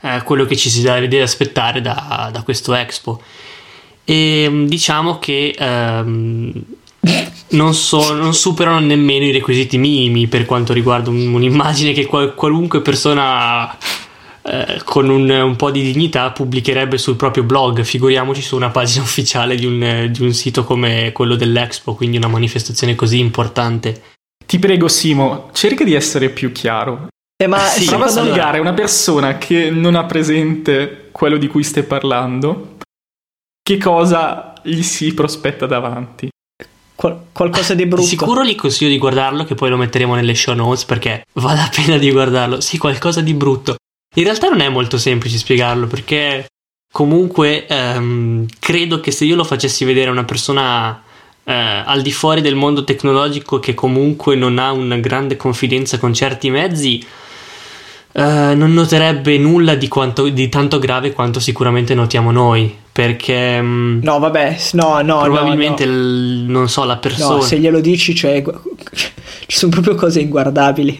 eh, 0.02 0.22
quello 0.24 0.44
che 0.44 0.56
ci 0.56 0.70
si 0.70 0.82
deve 0.82 1.22
aspettare 1.22 1.80
da, 1.80 2.30
da 2.32 2.42
questo 2.42 2.74
Expo. 2.74 3.20
E 4.04 4.46
mm, 4.48 4.66
diciamo 4.66 5.18
che 5.18 5.54
ehm, 5.58 6.52
non, 7.50 7.74
so- 7.74 8.14
non 8.14 8.34
superano 8.34 8.78
nemmeno 8.78 9.24
i 9.24 9.32
requisiti 9.32 9.78
minimi 9.78 10.28
per 10.28 10.44
quanto 10.44 10.72
riguarda 10.72 11.10
un- 11.10 11.34
un'immagine 11.34 11.92
che 11.92 12.06
qual- 12.06 12.34
qualunque 12.34 12.80
persona 12.80 13.76
eh, 14.42 14.80
con 14.84 15.08
un, 15.08 15.28
un 15.30 15.56
po' 15.56 15.70
di 15.70 15.92
dignità 15.92 16.30
pubblicherebbe 16.32 16.98
sul 16.98 17.16
proprio 17.16 17.44
blog, 17.44 17.82
figuriamoci 17.82 18.42
su 18.42 18.56
una 18.56 18.70
pagina 18.70 19.02
ufficiale 19.04 19.54
di 19.56 19.66
un, 19.66 20.08
di 20.10 20.22
un 20.22 20.32
sito 20.32 20.64
come 20.64 21.12
quello 21.12 21.36
dell'Expo, 21.36 21.94
quindi 21.94 22.16
una 22.16 22.28
manifestazione 22.28 22.94
così 22.94 23.18
importante. 23.18 24.02
Ti 24.44 24.58
prego, 24.58 24.88
Simo, 24.88 25.50
cerca 25.52 25.84
di 25.84 25.94
essere 25.94 26.28
più 26.30 26.52
chiaro. 26.52 27.06
Eh, 27.42 27.46
ma 27.46 27.58
Sì, 27.58 27.86
Prova 27.86 28.04
a 28.04 28.08
spiegare 28.08 28.58
a 28.58 28.60
una 28.60 28.74
persona 28.74 29.38
che 29.38 29.70
non 29.70 29.94
ha 29.94 30.04
presente 30.04 31.08
quello 31.10 31.38
di 31.38 31.46
cui 31.48 31.62
stai 31.64 31.82
parlando 31.84 32.76
che 33.62 33.78
cosa 33.78 34.52
gli 34.62 34.82
si 34.82 35.14
prospetta 35.14 35.66
davanti. 35.66 36.28
qual- 36.94 37.18
qualcosa 37.32 37.74
di 37.74 37.86
brutto. 37.86 38.06
Sicuro 38.06 38.44
gli 38.44 38.54
consiglio 38.54 38.90
di 38.90 38.98
guardarlo, 38.98 39.44
che 39.44 39.54
poi 39.54 39.70
lo 39.70 39.76
metteremo 39.76 40.14
nelle 40.14 40.34
show 40.34 40.54
notes 40.54 40.84
perché 40.84 41.24
vale 41.34 41.58
la 41.58 41.70
pena 41.74 41.96
di 41.96 42.10
guardarlo. 42.12 42.60
Sì, 42.60 42.78
qualcosa 42.78 43.20
di 43.22 43.34
brutto. 43.34 43.76
In 44.14 44.24
realtà 44.24 44.48
non 44.48 44.60
è 44.60 44.68
molto 44.68 44.98
semplice 44.98 45.38
spiegarlo 45.38 45.86
perché 45.86 46.46
comunque 46.92 47.66
ehm, 47.66 48.46
credo 48.58 49.00
che 49.00 49.10
se 49.10 49.24
io 49.24 49.36
lo 49.36 49.44
facessi 49.44 49.84
vedere 49.84 50.08
a 50.08 50.12
una 50.12 50.24
persona 50.24 51.02
eh, 51.44 51.52
al 51.52 52.02
di 52.02 52.12
fuori 52.12 52.40
del 52.40 52.54
mondo 52.54 52.84
tecnologico 52.84 53.58
che 53.58 53.74
comunque 53.74 54.36
non 54.36 54.58
ha 54.58 54.70
una 54.72 54.98
grande 54.98 55.36
confidenza 55.36 55.98
con 55.98 56.12
certi 56.12 56.50
mezzi, 56.50 57.04
eh, 58.12 58.54
non 58.54 58.72
noterebbe 58.74 59.38
nulla 59.38 59.74
di, 59.74 59.88
quanto, 59.88 60.28
di 60.28 60.48
tanto 60.50 60.78
grave 60.78 61.12
quanto 61.12 61.40
sicuramente 61.40 61.94
notiamo 61.94 62.30
noi. 62.30 62.80
Perché 62.92 63.60
mm, 63.62 64.02
No, 64.02 64.18
vabbè, 64.18 64.58
no, 64.72 65.00
no, 65.00 65.16
no, 65.16 65.22
probabilmente, 65.22 65.86
no. 65.86 65.92
il- 65.92 66.44
non 66.46 66.68
so, 66.68 66.84
la 66.84 66.98
persona. 66.98 67.36
No, 67.36 67.40
se 67.40 67.58
glielo 67.58 67.80
dici, 67.80 68.14
cioè, 68.14 68.42
ci 69.46 69.56
sono 69.56 69.72
proprio 69.72 69.94
cose 69.94 70.20
inguardabili. 70.20 70.98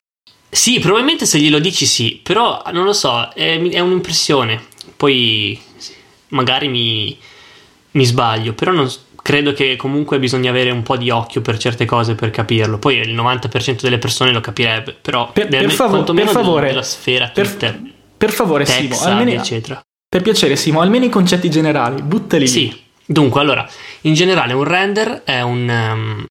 Sì, 0.55 0.79
probabilmente 0.81 1.25
se 1.25 1.38
glielo 1.38 1.59
dici 1.59 1.87
sì, 1.87 2.21
però 2.23 2.62
non 2.73 2.85
lo 2.85 2.93
so, 2.93 3.31
è, 3.33 3.59
è 3.59 3.81
un'impressione. 3.81 4.62
Poi 4.97 5.59
magari 6.29 6.69
mi, 6.69 7.17
mi 7.93 8.05
sbaglio, 8.05 8.53
però 8.53 8.71
non, 8.71 8.87
credo 9.23 9.55
che 9.55 9.77
comunque 9.77 10.19
bisogna 10.19 10.51
avere 10.51 10.71
un 10.71 10.83
po' 10.83 10.99
di 10.99 11.09
occhio 11.09 11.41
per 11.41 11.57
certe 11.57 11.87
cose 11.87 12.15
per 12.15 12.31
capirlo. 12.31 12.79
Poi 12.79 12.97
il 12.97 13.15
90% 13.15 13.81
delle 13.81 13.97
persone 13.97 14.31
lo 14.31 14.41
capirebbe, 14.41 14.95
però 15.01 15.31
Per- 15.33 15.49
delle- 15.49 15.69
per 15.69 15.77
quantomeno 15.77 16.31
per 16.31 16.43
favore, 16.43 16.67
della 16.69 16.83
sfera 16.83 17.29
Per, 17.29 17.49
Twitter, 17.49 17.81
per 18.19 18.31
favore, 18.31 18.67
Simo, 18.67 18.88
Texas, 18.88 19.07
almeno, 19.07 19.31
eccetera. 19.41 19.81
per 20.07 20.21
piacere, 20.21 20.57
Simo, 20.57 20.83
almeno 20.83 21.07
i 21.07 21.09
concetti 21.09 21.49
generali, 21.49 22.03
buttali 22.03 22.43
lì. 22.43 22.49
Sì, 22.51 22.79
dunque, 23.07 23.41
allora, 23.41 23.67
in 24.03 24.12
generale 24.12 24.53
un 24.53 24.65
render 24.65 25.23
è 25.25 25.41
un, 25.41 25.67
um, 25.69 26.27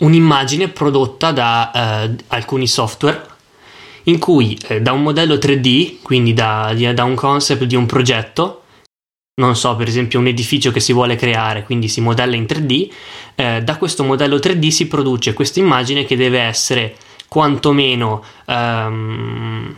un'immagine 0.00 0.68
prodotta 0.68 1.32
da 1.32 1.70
eh, 2.04 2.16
alcuni 2.28 2.66
software 2.66 3.30
in 4.04 4.18
cui 4.18 4.58
eh, 4.66 4.80
da 4.80 4.92
un 4.92 5.02
modello 5.02 5.36
3D, 5.36 5.98
quindi 6.02 6.32
da, 6.32 6.74
da 6.92 7.04
un 7.04 7.14
concept 7.14 7.64
di 7.64 7.76
un 7.76 7.86
progetto, 7.86 8.62
non 9.40 9.56
so, 9.56 9.76
per 9.76 9.88
esempio 9.88 10.18
un 10.18 10.26
edificio 10.26 10.70
che 10.70 10.80
si 10.80 10.92
vuole 10.92 11.16
creare, 11.16 11.62
quindi 11.62 11.88
si 11.88 12.00
modella 12.00 12.34
in 12.34 12.44
3D, 12.44 12.90
eh, 13.34 13.62
da 13.62 13.76
questo 13.76 14.04
modello 14.04 14.36
3D 14.36 14.68
si 14.68 14.88
produce 14.88 15.32
questa 15.32 15.60
immagine 15.60 16.04
che 16.04 16.16
deve 16.16 16.40
essere 16.40 16.96
quantomeno 17.28 18.22
ehm, 18.46 19.76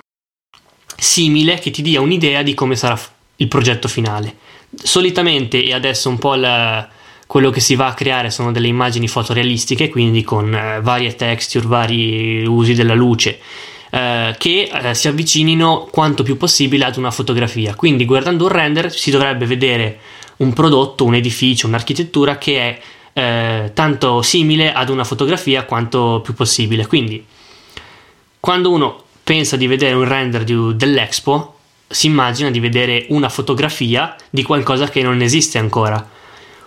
simile, 0.96 1.58
che 1.58 1.70
ti 1.70 1.82
dia 1.82 2.00
un'idea 2.00 2.42
di 2.42 2.54
come 2.54 2.76
sarà 2.76 2.98
il 3.36 3.48
progetto 3.48 3.88
finale. 3.88 4.36
Solitamente, 4.74 5.62
e 5.62 5.72
adesso 5.72 6.08
un 6.08 6.18
po' 6.18 6.34
la- 6.34 6.88
quello 7.26 7.50
che 7.50 7.60
si 7.60 7.74
va 7.74 7.86
a 7.86 7.94
creare 7.94 8.30
sono 8.30 8.52
delle 8.52 8.68
immagini 8.68 9.08
fotorealistiche, 9.08 9.88
quindi 9.88 10.22
con 10.22 10.54
eh, 10.54 10.80
varie 10.82 11.14
texture, 11.14 11.66
vari 11.66 12.44
usi 12.46 12.74
della 12.74 12.94
luce, 12.94 13.40
eh, 13.90 14.34
che 14.38 14.70
eh, 14.72 14.94
si 14.94 15.08
avvicinino 15.08 15.88
quanto 15.90 16.22
più 16.22 16.36
possibile 16.36 16.84
ad 16.84 16.96
una 16.96 17.10
fotografia. 17.10 17.74
Quindi 17.74 18.04
guardando 18.04 18.44
un 18.44 18.50
render 18.50 18.92
si 18.92 19.10
dovrebbe 19.10 19.46
vedere 19.46 19.98
un 20.36 20.52
prodotto, 20.52 21.04
un 21.04 21.14
edificio, 21.14 21.66
un'architettura 21.66 22.38
che 22.38 22.58
è 22.58 22.80
eh, 23.14 23.70
tanto 23.72 24.22
simile 24.22 24.72
ad 24.72 24.88
una 24.88 25.04
fotografia 25.04 25.64
quanto 25.64 26.20
più 26.22 26.34
possibile. 26.34 26.86
Quindi 26.86 27.24
quando 28.40 28.70
uno 28.70 29.02
pensa 29.22 29.56
di 29.56 29.66
vedere 29.66 29.94
un 29.94 30.04
render 30.04 30.44
di- 30.44 30.76
dell'Expo, 30.76 31.58
si 31.86 32.06
immagina 32.06 32.50
di 32.50 32.60
vedere 32.60 33.06
una 33.10 33.28
fotografia 33.28 34.16
di 34.28 34.42
qualcosa 34.42 34.88
che 34.88 35.02
non 35.02 35.22
esiste 35.22 35.58
ancora, 35.58 36.10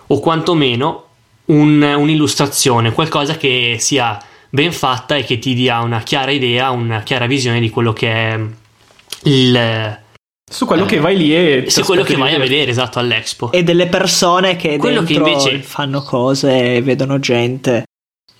o 0.08 0.20
quantomeno 0.20 1.04
un- 1.46 1.82
un'illustrazione, 1.82 2.92
qualcosa 2.92 3.36
che 3.36 3.76
sia 3.78 4.22
ben 4.50 4.72
fatta 4.72 5.16
e 5.16 5.24
che 5.24 5.38
ti 5.38 5.54
dia 5.54 5.80
una 5.80 6.00
chiara 6.00 6.30
idea, 6.30 6.70
una 6.70 7.02
chiara 7.02 7.26
visione 7.26 7.60
di 7.60 7.70
quello 7.70 7.92
che 7.92 8.10
è 8.10 8.40
il, 9.24 10.00
Su 10.50 10.64
quello 10.66 10.86
che 10.86 10.98
vai 11.00 11.16
lì 11.16 11.34
e... 11.36 11.62
ti 11.64 11.70
su 11.70 11.82
quello 11.82 12.02
che 12.02 12.16
vai 12.16 12.34
a 12.34 12.38
vedere, 12.38 12.70
esatto, 12.70 12.98
all'Expo. 12.98 13.52
E 13.52 13.62
delle 13.62 13.86
persone 13.86 14.56
che 14.56 14.76
Quello 14.76 15.02
che 15.02 15.14
invece- 15.14 15.60
fanno 15.60 16.02
cose, 16.02 16.80
vedono 16.82 17.18
gente. 17.18 17.84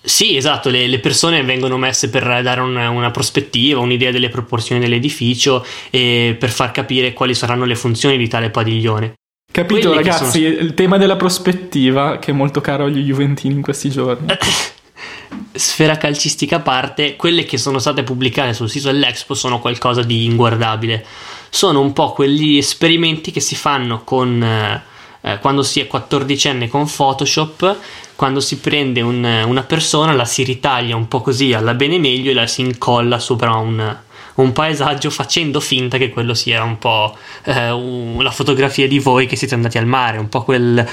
Sì, 0.01 0.37
esatto, 0.37 0.71
le, 0.71 0.87
le 0.87 1.01
persone 1.01 1.43
vengono 1.43 1.77
messe 1.77 2.09
per 2.09 2.25
dare 2.43 2.61
una, 2.61 2.89
una 2.89 3.11
prospettiva, 3.11 3.81
un'idea 3.81 4.11
delle 4.11 4.31
proporzioni 4.31 4.81
dell'edificio 4.81 5.65
e 5.91 6.35
per 6.39 6.51
far 6.51 6.71
capire 6.71 7.13
quali 7.13 7.35
saranno 7.35 7.65
le 7.65 7.75
funzioni 7.75 8.17
di 8.17 8.29
tale 8.29 8.49
padiglione. 8.49 9.15
Capito 9.59 9.89
Quelli 9.89 10.05
ragazzi, 10.05 10.41
il 10.43 10.75
tema 10.75 10.99
della 10.99 11.17
prospettiva 11.17 12.21
che 12.21 12.31
è 12.31 12.33
molto 12.33 12.61
caro 12.61 12.85
agli 12.85 13.03
Juventini 13.03 13.55
in 13.55 13.63
questi 13.63 13.91
giorni. 13.91 14.29
Sfera 15.51 15.97
calcistica 15.97 16.57
a 16.57 16.61
parte, 16.61 17.17
quelle 17.17 17.43
che 17.43 17.59
sono 17.59 17.81
state 17.81 18.05
pubblicate 18.05 18.53
sul 18.55 18.71
sito 18.71 18.87
dell'Expo 18.87 19.35
sono 19.35 19.59
qualcosa 19.59 20.05
di 20.05 20.27
inguardabile. 20.27 21.05
Sono 21.49 21.81
un 21.81 21.93
po' 21.93 22.13
quegli 22.13 22.57
esperimenti 22.57 23.33
che 23.33 23.41
si 23.41 23.57
fanno 23.57 24.05
con 24.05 24.41
eh, 24.41 24.83
eh, 25.23 25.39
quando 25.41 25.65
si 25.65 25.81
è 25.81 25.89
14enne 25.91 26.69
con 26.69 26.89
Photoshop, 26.89 27.79
quando 28.15 28.39
si 28.39 28.59
prende 28.59 29.01
un- 29.01 29.43
una 29.45 29.63
persona, 29.65 30.13
la 30.13 30.25
si 30.25 30.45
ritaglia 30.45 30.95
un 30.95 31.09
po' 31.09 31.21
così 31.21 31.53
alla 31.53 31.75
bene 31.75 31.99
meglio 31.99 32.31
e 32.31 32.35
la 32.35 32.47
si 32.47 32.61
incolla 32.61 33.19
sopra 33.19 33.57
un, 33.57 33.97
un 34.39 34.53
paesaggio 34.53 35.11
facendo 35.11 35.61
finta 35.61 35.99
che 35.99 36.11
quello 36.11 36.33
sia 36.35 36.63
un 36.63 36.79
po' 36.79 37.17
eh, 37.45 37.71
un- 37.71 38.23
la 38.23 38.31
fotografia 38.31 38.87
di 38.87 38.99
voi 38.99 39.27
che 39.27 39.37
siete 39.37 39.55
andati 39.55 39.79
al 39.79 39.87
mare, 39.87 40.19
un 40.19 40.29
po' 40.29 40.43
quel, 40.43 40.87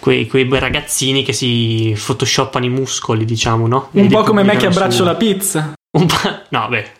quei, 0.00 0.26
quei 0.26 0.48
ragazzini 0.58 1.22
che 1.22 1.32
si 1.32 1.96
photoshoppano 2.04 2.64
i 2.64 2.68
muscoli, 2.70 3.24
diciamo, 3.24 3.66
no? 3.66 3.88
Un 3.92 4.08
po' 4.08 4.22
come 4.22 4.42
me 4.42 4.56
che 4.56 4.66
abbraccio 4.66 4.96
su- 4.98 5.04
la 5.04 5.14
pizza. 5.14 5.72
un 5.98 6.06
po'... 6.06 6.16
No, 6.50 6.66
beh, 6.68 6.90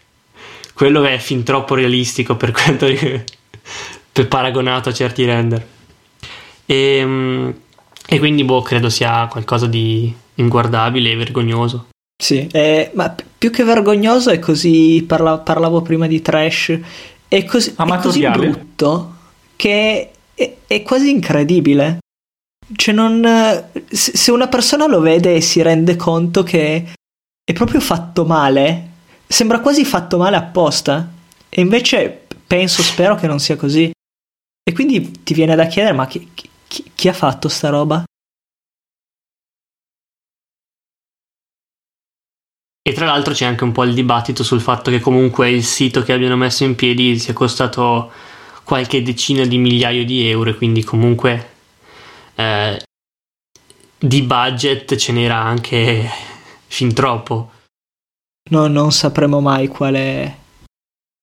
quello 0.75 1.03
è 1.05 1.19
fin 1.19 1.43
troppo 1.43 1.75
realistico 1.75 2.37
per 2.37 2.53
quanto 2.53 2.87
per 4.13 4.29
paragonato 4.29 4.89
a 4.91 4.93
certi 4.93 5.25
render. 5.25 5.67
E, 6.67 7.55
e 8.07 8.19
quindi, 8.19 8.45
boh, 8.45 8.63
credo 8.63 8.89
sia 8.91 9.27
qualcosa 9.27 9.67
di 9.67 10.15
inguardabile 10.37 11.11
e 11.11 11.17
vergognoso. 11.17 11.89
Sì, 12.23 12.47
eh, 12.53 12.91
ma 12.95 13.13
più 13.41 13.51
che 13.51 13.65
vergognoso 13.65 14.29
è 14.29 14.39
così, 14.39 15.03
parla- 15.09 15.39
parlavo 15.39 15.81
prima 15.81 16.07
di 16.07 16.21
trash, 16.21 16.79
è 17.27 17.43
così, 17.47 17.73
è 17.75 17.99
così 17.99 18.29
brutto 18.29 19.15
che 19.57 20.11
è, 20.35 20.57
è 20.67 20.83
quasi 20.83 21.09
incredibile. 21.09 22.01
Cioè 22.77 22.95
non... 22.95 23.71
Se 23.89 24.15
se 24.15 24.31
una 24.31 24.47
persona 24.47 24.87
lo 24.87 25.01
vede 25.01 25.37
e 25.37 25.41
si 25.41 25.63
rende 25.63 25.97
conto 25.97 26.43
che 26.43 26.93
è 27.43 27.53
proprio 27.55 27.81
fatto 27.81 28.27
male, 28.27 28.89
sembra 29.27 29.61
quasi 29.61 29.87
fatto 29.87 30.19
male 30.19 30.37
apposta. 30.37 31.11
E 31.49 31.63
invece 31.63 32.27
penso, 32.47 32.83
spero 32.83 33.15
che 33.15 33.27
non 33.27 33.41
sia 33.41 33.57
così. 33.57 33.91
E 34.63 34.73
quindi 34.75 35.23
ti 35.25 35.33
viene 35.33 35.55
da 35.57 35.65
chiedere, 35.65 35.95
ma 35.95 36.07
chi, 36.07 36.29
chi- 36.35 36.91
chi 36.95 37.09
ha 37.09 37.15
fatto 37.15 37.49
sta 37.49 37.71
roba? 37.71 38.05
E 42.91 42.93
tra 42.93 43.07
l'altro 43.07 43.33
c'è 43.33 43.45
anche 43.45 43.63
un 43.63 43.71
po' 43.71 43.85
il 43.85 43.95
dibattito 43.95 44.43
sul 44.43 44.61
fatto 44.61 44.91
che 44.91 44.99
comunque 44.99 45.49
il 45.49 45.63
sito 45.63 46.03
che 46.03 46.13
abbiano 46.13 46.37
messo 46.37 46.65
in 46.65 46.75
piedi 46.75 47.21
sia 47.21 47.33
costato 47.33 48.11
qualche 48.65 49.01
decina 49.01 49.45
di 49.45 49.59
migliaio 49.59 50.05
di 50.05 50.29
euro, 50.29 50.57
quindi 50.57 50.83
comunque 50.83 51.51
eh, 52.35 52.83
di 53.97 54.23
budget 54.23 54.97
ce 54.97 55.13
n'era 55.13 55.37
anche 55.37 56.11
fin 56.67 56.93
troppo. 56.93 57.53
No, 58.51 58.67
non 58.67 58.91
sapremo 58.91 59.41
mai 59.41 59.69
quale, 59.69 60.39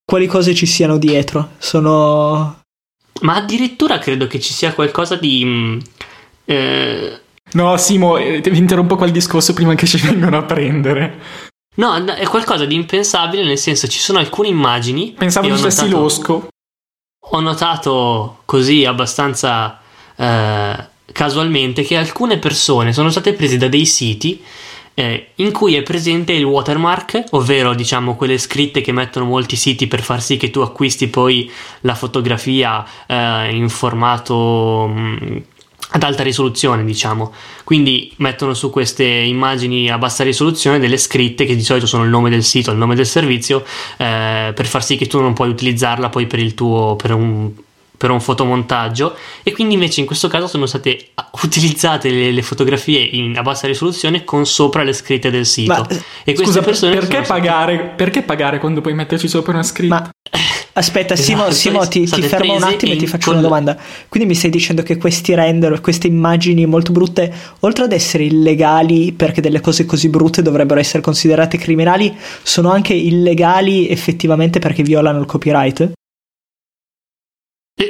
quali 0.05 0.25
cose 0.25 0.55
ci 0.55 0.65
siano 0.65 0.97
dietro. 0.97 1.49
Sono... 1.57 2.61
Ma 3.23 3.35
addirittura 3.35 3.97
credo 3.97 4.25
che 4.27 4.39
ci 4.39 4.53
sia 4.53 4.73
qualcosa 4.73 5.17
di... 5.17 5.43
mm, 5.43 5.79
eh, 6.45 7.19
No, 7.51 7.77
Simo, 7.77 8.17
eh, 8.17 8.41
ti 8.41 8.55
interrompo 8.57 8.97
qua 8.97 9.05
il 9.05 9.11
discorso 9.13 9.53
prima 9.53 9.73
che 9.75 9.85
ci 9.85 9.97
vengano 9.97 10.37
a 10.37 10.43
prendere. 10.43 11.46
No, 11.77 12.05
è 12.05 12.27
qualcosa 12.27 12.65
di 12.65 12.75
impensabile, 12.75 13.43
nel 13.43 13.57
senso 13.57 13.87
ci 13.87 13.99
sono 13.99 14.19
alcune 14.19 14.49
immagini... 14.49 15.13
Pensavo 15.17 15.47
dicessi 15.47 15.89
Losco. 15.89 16.47
ho 17.19 17.39
notato 17.39 18.39
così 18.45 18.85
abbastanza 18.85 19.79
eh, 20.15 20.87
casualmente 21.11 21.83
che 21.83 21.97
alcune 21.97 22.37
persone 22.37 22.93
sono 22.93 23.09
state 23.09 23.33
prese 23.33 23.57
da 23.57 23.67
dei 23.67 23.85
siti 23.85 24.43
eh, 24.99 25.29
in 25.35 25.51
cui 25.51 25.75
è 25.75 25.83
presente 25.83 26.33
il 26.33 26.43
watermark, 26.43 27.25
ovvero 27.31 27.75
diciamo 27.75 28.15
quelle 28.15 28.39
scritte 28.39 28.81
che 28.81 28.91
mettono 28.91 29.25
molti 29.25 29.55
siti 29.55 29.85
per 29.85 30.01
far 30.01 30.23
sì 30.23 30.37
che 30.37 30.49
tu 30.49 30.61
acquisti 30.61 31.07
poi 31.07 31.51
la 31.81 31.93
fotografia 31.93 32.83
eh, 33.05 33.55
in 33.55 33.69
formato 33.69 34.87
mh, 34.87 35.43
ad 35.89 36.03
alta 36.03 36.23
risoluzione, 36.23 36.83
diciamo. 36.83 37.33
Quindi 37.63 38.11
mettono 38.17 38.53
su 38.53 38.69
queste 38.69 39.05
immagini 39.05 39.89
a 39.89 39.97
bassa 39.97 40.23
risoluzione 40.23 40.79
delle 40.79 40.97
scritte 40.97 41.45
che 41.45 41.55
di 41.55 41.63
solito 41.63 41.85
sono 41.85 42.03
il 42.03 42.09
nome 42.09 42.29
del 42.29 42.43
sito, 42.43 42.71
il 42.71 42.77
nome 42.77 42.95
del 42.95 43.05
servizio, 43.05 43.63
eh, 43.97 44.51
per 44.53 44.65
far 44.65 44.83
sì 44.83 44.97
che 44.97 45.07
tu 45.07 45.19
non 45.21 45.33
puoi 45.33 45.49
utilizzarla 45.49 46.09
poi 46.09 46.27
per 46.27 46.39
il 46.39 46.53
tuo 46.53 46.95
per 46.97 47.13
un, 47.13 47.51
per 47.97 48.11
un 48.11 48.19
fotomontaggio. 48.19 49.15
E 49.43 49.53
quindi 49.53 49.75
invece 49.75 50.01
in 50.01 50.05
questo 50.05 50.27
caso 50.27 50.47
sono 50.47 50.65
state 50.65 51.09
utilizzate 51.41 52.09
le, 52.09 52.31
le 52.31 52.41
fotografie 52.41 52.99
in- 52.99 53.37
a 53.37 53.41
bassa 53.41 53.65
risoluzione 53.67 54.23
con 54.23 54.45
sopra 54.45 54.83
le 54.83 54.93
scritte 54.93 55.29
del 55.29 55.45
sito. 55.45 55.71
Ma, 55.71 55.87
e 55.87 56.33
queste 56.33 56.43
Scusa, 56.43 56.61
persone 56.61 56.93
perché 56.95 57.11
sono 57.11 57.25
state- 57.25 57.39
pagare, 57.41 57.93
perché 57.95 58.21
pagare 58.23 58.59
quando 58.59 58.81
puoi 58.81 58.93
metterci 58.93 59.27
sopra 59.27 59.53
una 59.53 59.63
scritta? 59.63 59.95
Ma 59.99 60.09
aspetta, 60.77 61.15
Simo, 61.15 61.47
Esatto, 61.47 61.55
Simo, 61.55 61.87
ti, 61.87 61.99
ti 62.01 62.07
state 62.07 62.27
fermo 62.27 62.55
un 62.55 62.63
attimo 62.63 62.93
e 62.93 62.95
ti 62.95 63.07
faccio 63.07 63.31
una 63.31 63.41
domanda. 63.41 63.77
Quindi 64.07 64.29
mi 64.29 64.35
stai 64.35 64.49
dicendo 64.49 64.83
che 64.83 64.97
questi 64.97 65.33
render, 65.33 65.81
queste 65.81 66.07
immagini 66.07 66.65
molto 66.65 66.91
brutte, 66.91 67.33
oltre 67.61 67.83
ad 67.85 67.91
essere 67.91 68.23
illegali 68.23 69.11
perché 69.11 69.41
delle 69.41 69.59
cose 69.59 69.85
così 69.85 70.09
brutte 70.09 70.41
dovrebbero 70.41 70.79
essere 70.79 71.01
considerate 71.01 71.57
criminali, 71.57 72.15
sono 72.43 72.71
anche 72.71 72.93
illegali 72.93 73.89
effettivamente 73.89 74.59
perché 74.59 74.83
violano 74.83 75.19
il 75.19 75.25
copyright? 75.25 75.91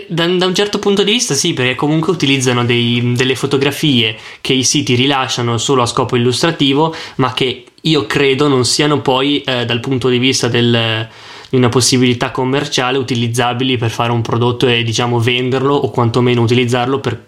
Da, 0.09 0.27
da 0.27 0.45
un 0.45 0.53
certo 0.53 0.79
punto 0.79 1.03
di 1.03 1.11
vista 1.11 1.33
sì, 1.33 1.53
perché 1.53 1.75
comunque 1.75 2.11
utilizzano 2.11 2.65
dei- 2.65 3.13
delle 3.15 3.35
fotografie 3.35 4.17
che 4.41 4.51
i 4.51 4.63
siti 4.63 4.95
rilasciano 4.95 5.57
solo 5.57 5.81
a 5.81 5.85
scopo 5.85 6.17
illustrativo, 6.17 6.93
ma 7.15 7.33
che 7.33 7.63
io 7.81 8.05
credo 8.05 8.49
non 8.49 8.65
siano 8.65 8.99
poi 9.01 9.41
eh, 9.41 9.63
dal 9.65 9.79
punto 9.79 10.09
di 10.09 10.17
vista 10.17 10.49
del- 10.49 11.07
di 11.49 11.57
una 11.57 11.69
possibilità 11.69 12.31
commerciale 12.31 12.97
utilizzabili 12.97 13.77
per 13.77 13.89
fare 13.89 14.11
un 14.11 14.21
prodotto 14.21 14.67
e 14.67 14.83
diciamo 14.83 15.19
venderlo 15.19 15.73
o 15.73 15.89
quantomeno 15.89 16.41
utilizzarlo 16.41 16.99
per, 16.99 17.25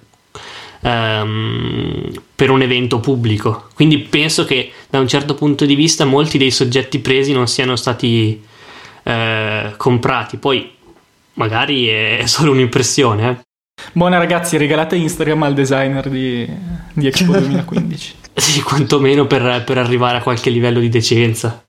ehm, 0.81 2.11
per 2.35 2.49
un 2.49 2.61
evento 2.61 2.99
pubblico. 2.99 3.67
Quindi 3.73 3.99
penso 3.99 4.45
che 4.45 4.71
da 4.89 4.99
un 4.99 5.07
certo 5.07 5.35
punto 5.35 5.65
di 5.65 5.75
vista 5.75 6.05
molti 6.05 6.37
dei 6.37 6.51
soggetti 6.51 6.99
presi 6.99 7.31
non 7.31 7.47
siano 7.47 7.75
stati 7.75 8.41
eh, 9.03 9.73
comprati. 9.77 10.37
Poi 10.37 10.69
magari 11.33 11.87
è 11.87 12.23
solo 12.25 12.51
un'impressione. 12.51 13.29
eh. 13.29 13.47
Buona 13.93 14.17
ragazzi, 14.17 14.57
regalate 14.57 14.97
Instagram 14.97 15.43
al 15.43 15.53
designer 15.53 16.09
di, 16.09 16.47
di 16.93 17.07
Expo 17.07 17.31
2015. 17.37 18.15
Sì, 18.33 18.61
quantomeno 18.61 19.25
per, 19.25 19.63
per 19.65 19.77
arrivare 19.77 20.17
a 20.17 20.21
qualche 20.21 20.49
livello 20.49 20.79
di 20.79 20.89
decenza. 20.89 21.63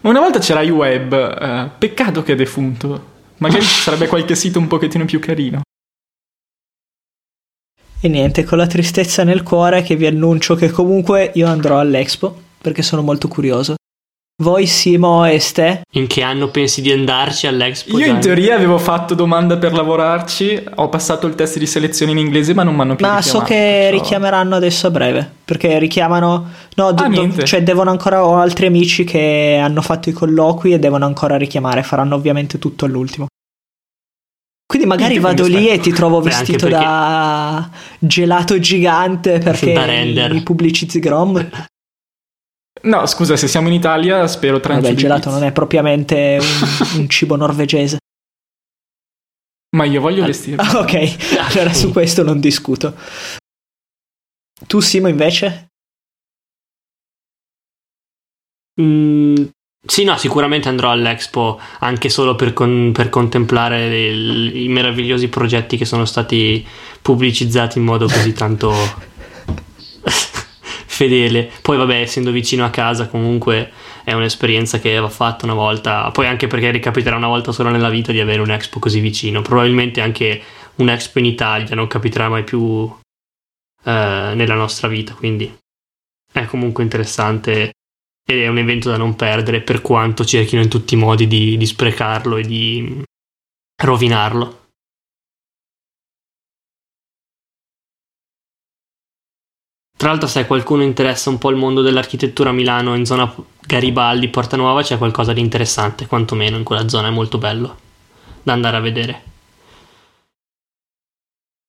Ma 0.00 0.10
una 0.10 0.20
volta 0.20 0.38
c'era 0.38 0.62
iWeb, 0.62 1.12
eh, 1.12 1.70
peccato 1.78 2.22
che 2.22 2.32
è 2.32 2.36
defunto. 2.36 3.16
Magari 3.38 3.62
ci 3.62 3.82
sarebbe 3.82 4.06
qualche 4.08 4.34
sito 4.34 4.58
un 4.58 4.68
pochettino 4.68 5.04
più 5.04 5.18
carino. 5.18 5.62
E 8.00 8.08
niente, 8.08 8.44
con 8.44 8.58
la 8.58 8.68
tristezza 8.68 9.24
nel 9.24 9.42
cuore 9.42 9.82
che 9.82 9.96
vi 9.96 10.06
annuncio 10.06 10.54
che 10.54 10.70
comunque 10.70 11.32
io 11.34 11.48
andrò 11.48 11.80
all'Expo 11.80 12.42
perché 12.60 12.82
sono 12.82 13.02
molto 13.02 13.26
curioso. 13.26 13.74
Voi, 14.40 14.66
Simo 14.66 15.24
e 15.24 15.40
Ste, 15.40 15.80
In 15.94 16.06
che 16.06 16.22
anno 16.22 16.46
pensi 16.48 16.80
di 16.80 16.92
andarci 16.92 17.48
all'Expo? 17.48 17.98
Io 17.98 18.06
in 18.06 18.20
teoria 18.20 18.54
avevo 18.54 18.78
fatto 18.78 19.14
domanda 19.16 19.56
per 19.58 19.72
lavorarci, 19.72 20.62
ho 20.76 20.88
passato 20.88 21.26
il 21.26 21.34
test 21.34 21.58
di 21.58 21.66
selezione 21.66 22.12
in 22.12 22.18
inglese 22.18 22.54
ma 22.54 22.62
non 22.62 22.76
mi 22.76 22.82
hanno 22.82 22.94
più 22.94 23.04
ma 23.04 23.20
so 23.20 23.40
che 23.40 23.88
perciò- 23.90 24.00
richiameranno 24.00 24.54
adesso 24.54 24.86
a 24.86 24.90
breve 24.90 25.28
perché 25.44 25.80
richiamano. 25.80 26.50
No, 26.76 26.92
do- 26.92 27.02
Ah, 27.02 27.08
do- 27.08 27.42
cioè 27.42 27.64
devono 27.64 27.90
ancora. 27.90 28.24
Ho 28.24 28.36
altri 28.36 28.66
amici 28.66 29.02
che 29.02 29.58
hanno 29.60 29.82
fatto 29.82 30.08
i 30.08 30.12
colloqui 30.12 30.72
e 30.72 30.78
devono 30.78 31.04
ancora 31.04 31.36
richiamare. 31.36 31.82
Faranno 31.82 32.14
ovviamente 32.14 32.58
tutto 32.60 32.84
all'ultimo. 32.84 33.26
Quindi 34.64 34.86
magari 34.86 35.14
Niente, 35.18 35.28
vado 35.28 35.42
quindi 35.44 35.60
lì 35.62 35.68
e 35.70 35.80
ti 35.80 35.90
trovo 35.90 36.20
vestito 36.20 36.68
perché- 36.68 36.84
da 36.84 37.68
gelato 37.98 38.56
gigante 38.60 39.38
perché 39.40 39.72
Da 39.74 39.84
render. 39.84 40.32
mi 40.32 40.42
pubblicizzi 40.42 41.00
Grom. 41.00 41.48
No, 42.82 43.06
scusa, 43.06 43.36
se 43.36 43.48
siamo 43.48 43.68
in 43.68 43.74
Italia 43.74 44.26
spero 44.26 44.60
tranquillo. 44.60 44.94
Vabbè, 44.94 44.94
il 44.94 44.96
gelato 44.96 45.30
non 45.30 45.42
è 45.44 45.52
propriamente 45.52 46.38
un, 46.40 47.00
un 47.00 47.08
cibo 47.08 47.36
norvegese. 47.36 47.98
Ma 49.76 49.84
io 49.84 50.00
voglio 50.00 50.24
vestirmi. 50.24 50.64
Ah, 50.64 50.78
ok, 50.80 51.36
allora 51.54 51.72
su 51.72 51.92
questo 51.92 52.22
non 52.22 52.40
discuto. 52.40 52.94
Tu, 54.66 54.80
Simo, 54.80 55.08
invece? 55.08 55.66
Mm, 58.80 59.46
Sì, 59.86 60.04
no, 60.04 60.16
sicuramente 60.16 60.68
andrò 60.68 60.90
all'Expo 60.90 61.60
anche 61.80 62.08
solo 62.08 62.34
per, 62.36 62.52
con, 62.52 62.92
per 62.92 63.08
contemplare 63.08 64.08
il, 64.08 64.56
i 64.56 64.68
meravigliosi 64.68 65.28
progetti 65.28 65.76
che 65.76 65.84
sono 65.84 66.04
stati 66.04 66.64
pubblicizzati 67.02 67.78
in 67.78 67.84
modo 67.84 68.06
così 68.06 68.32
tanto 68.32 68.72
fedele. 70.98 71.48
Poi, 71.62 71.76
vabbè, 71.76 72.00
essendo 72.00 72.32
vicino 72.32 72.64
a 72.64 72.70
casa, 72.70 73.06
comunque 73.06 73.70
è 74.02 74.12
un'esperienza 74.14 74.80
che 74.80 74.98
va 74.98 75.08
fatta 75.08 75.44
una 75.44 75.54
volta. 75.54 76.10
Poi, 76.10 76.26
anche 76.26 76.48
perché 76.48 76.72
ricapiterà 76.72 77.14
una 77.14 77.28
volta 77.28 77.52
solo 77.52 77.70
nella 77.70 77.88
vita 77.88 78.10
di 78.10 78.18
avere 78.18 78.40
un 78.40 78.50
Expo 78.50 78.80
così 78.80 78.98
vicino. 78.98 79.40
Probabilmente 79.40 80.00
anche 80.00 80.42
un 80.76 80.88
Expo 80.88 81.20
in 81.20 81.26
Italia 81.26 81.76
non 81.76 81.86
capiterà 81.86 82.28
mai 82.28 82.42
più 82.42 82.92
eh, 83.84 84.32
nella 84.34 84.54
nostra 84.54 84.88
vita. 84.88 85.14
Quindi 85.14 85.56
è 86.32 86.44
comunque 86.46 86.82
interessante 86.82 87.72
ed 88.28 88.40
è 88.40 88.48
un 88.48 88.58
evento 88.58 88.90
da 88.90 88.96
non 88.96 89.14
perdere 89.14 89.60
per 89.60 89.80
quanto 89.80 90.24
cerchino 90.24 90.60
in 90.60 90.68
tutti 90.68 90.94
i 90.94 90.98
modi 90.98 91.28
di, 91.28 91.56
di 91.56 91.66
sprecarlo 91.66 92.36
e 92.36 92.42
di 92.42 93.02
rovinarlo. 93.82 94.67
Tra 99.98 100.10
l'altro, 100.10 100.28
se 100.28 100.46
qualcuno 100.46 100.84
interessa 100.84 101.28
un 101.28 101.38
po' 101.38 101.50
il 101.50 101.56
mondo 101.56 101.82
dell'architettura 101.82 102.50
a 102.50 102.52
Milano 102.52 102.94
in 102.94 103.04
zona 103.04 103.34
Garibaldi, 103.66 104.28
Porta 104.28 104.56
Nuova, 104.56 104.80
c'è 104.80 104.96
qualcosa 104.96 105.32
di 105.32 105.40
interessante, 105.40 106.06
quantomeno 106.06 106.56
in 106.56 106.62
quella 106.62 106.88
zona 106.88 107.08
è 107.08 107.10
molto 107.10 107.38
bello 107.38 107.76
da 108.44 108.52
andare 108.52 108.76
a 108.76 108.80
vedere. 108.80 109.22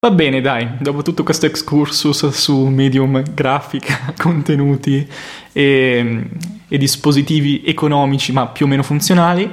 Va 0.06 0.12
bene, 0.12 0.42
dai, 0.42 0.74
dopo 0.80 1.02
tutto 1.02 1.24
questo 1.24 1.48
excursus 1.48 2.28
su 2.28 2.68
medium, 2.68 3.24
grafica, 3.34 4.14
contenuti 4.22 5.10
e, 5.52 6.30
e 6.68 6.78
dispositivi 6.78 7.64
economici 7.66 8.32
ma 8.32 8.46
più 8.46 8.68
o 8.68 8.70
meno 8.70 8.84
funzionali, 8.84 9.52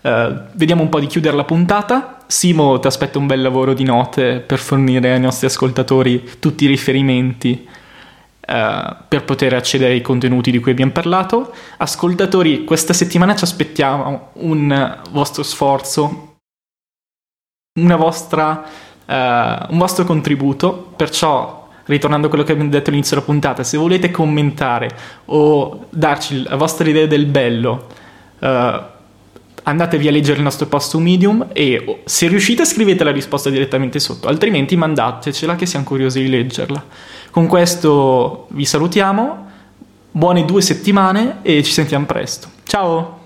eh, 0.00 0.42
vediamo 0.54 0.82
un 0.82 0.88
po' 0.88 0.98
di 0.98 1.06
chiudere 1.06 1.36
la 1.36 1.44
puntata. 1.44 2.24
Simo 2.26 2.80
ti 2.80 2.88
aspetta 2.88 3.20
un 3.20 3.28
bel 3.28 3.40
lavoro 3.40 3.72
di 3.72 3.84
note 3.84 4.40
per 4.40 4.58
fornire 4.58 5.12
ai 5.12 5.20
nostri 5.20 5.46
ascoltatori 5.46 6.28
tutti 6.40 6.64
i 6.64 6.66
riferimenti 6.66 7.68
eh, 8.50 8.96
per 9.06 9.24
poter 9.24 9.54
accedere 9.54 9.92
ai 9.92 10.02
contenuti 10.02 10.50
di 10.50 10.58
cui 10.58 10.72
abbiamo 10.72 10.90
parlato. 10.90 11.52
Ascoltatori, 11.76 12.64
questa 12.64 12.92
settimana 12.92 13.36
ci 13.36 13.44
aspettiamo 13.44 14.30
un 14.34 15.00
vostro 15.10 15.44
sforzo, 15.44 16.38
vostra 17.80 18.64
uh, 19.10 19.72
un 19.72 19.78
vostro 19.78 20.04
contributo, 20.04 20.92
perciò 20.96 21.68
ritornando 21.84 22.26
a 22.26 22.28
quello 22.28 22.44
che 22.44 22.52
abbiamo 22.52 22.70
detto 22.70 22.90
all'inizio 22.90 23.16
della 23.16 23.26
puntata, 23.26 23.64
se 23.64 23.76
volete 23.76 24.10
commentare 24.10 24.88
o 25.26 25.86
darci 25.90 26.44
la 26.44 26.56
vostra 26.56 26.88
idea 26.88 27.06
del 27.06 27.26
bello, 27.26 27.86
uh, 28.38 28.48
andatevi 29.70 30.08
a 30.08 30.10
leggere 30.10 30.38
il 30.38 30.42
nostro 30.42 30.66
post 30.66 30.90
su 30.90 30.98
Medium 30.98 31.48
e 31.52 32.02
se 32.04 32.28
riuscite 32.28 32.64
scrivete 32.64 33.04
la 33.04 33.12
risposta 33.12 33.50
direttamente 33.50 33.98
sotto, 33.98 34.28
altrimenti 34.28 34.76
mandatecela 34.76 35.56
che 35.56 35.66
siamo 35.66 35.84
curiosi 35.84 36.20
di 36.22 36.28
leggerla. 36.28 36.84
Con 37.30 37.46
questo 37.46 38.46
vi 38.50 38.64
salutiamo, 38.64 39.46
buone 40.10 40.44
due 40.44 40.60
settimane 40.60 41.38
e 41.42 41.62
ci 41.62 41.72
sentiamo 41.72 42.06
presto. 42.06 42.48
Ciao! 42.64 43.19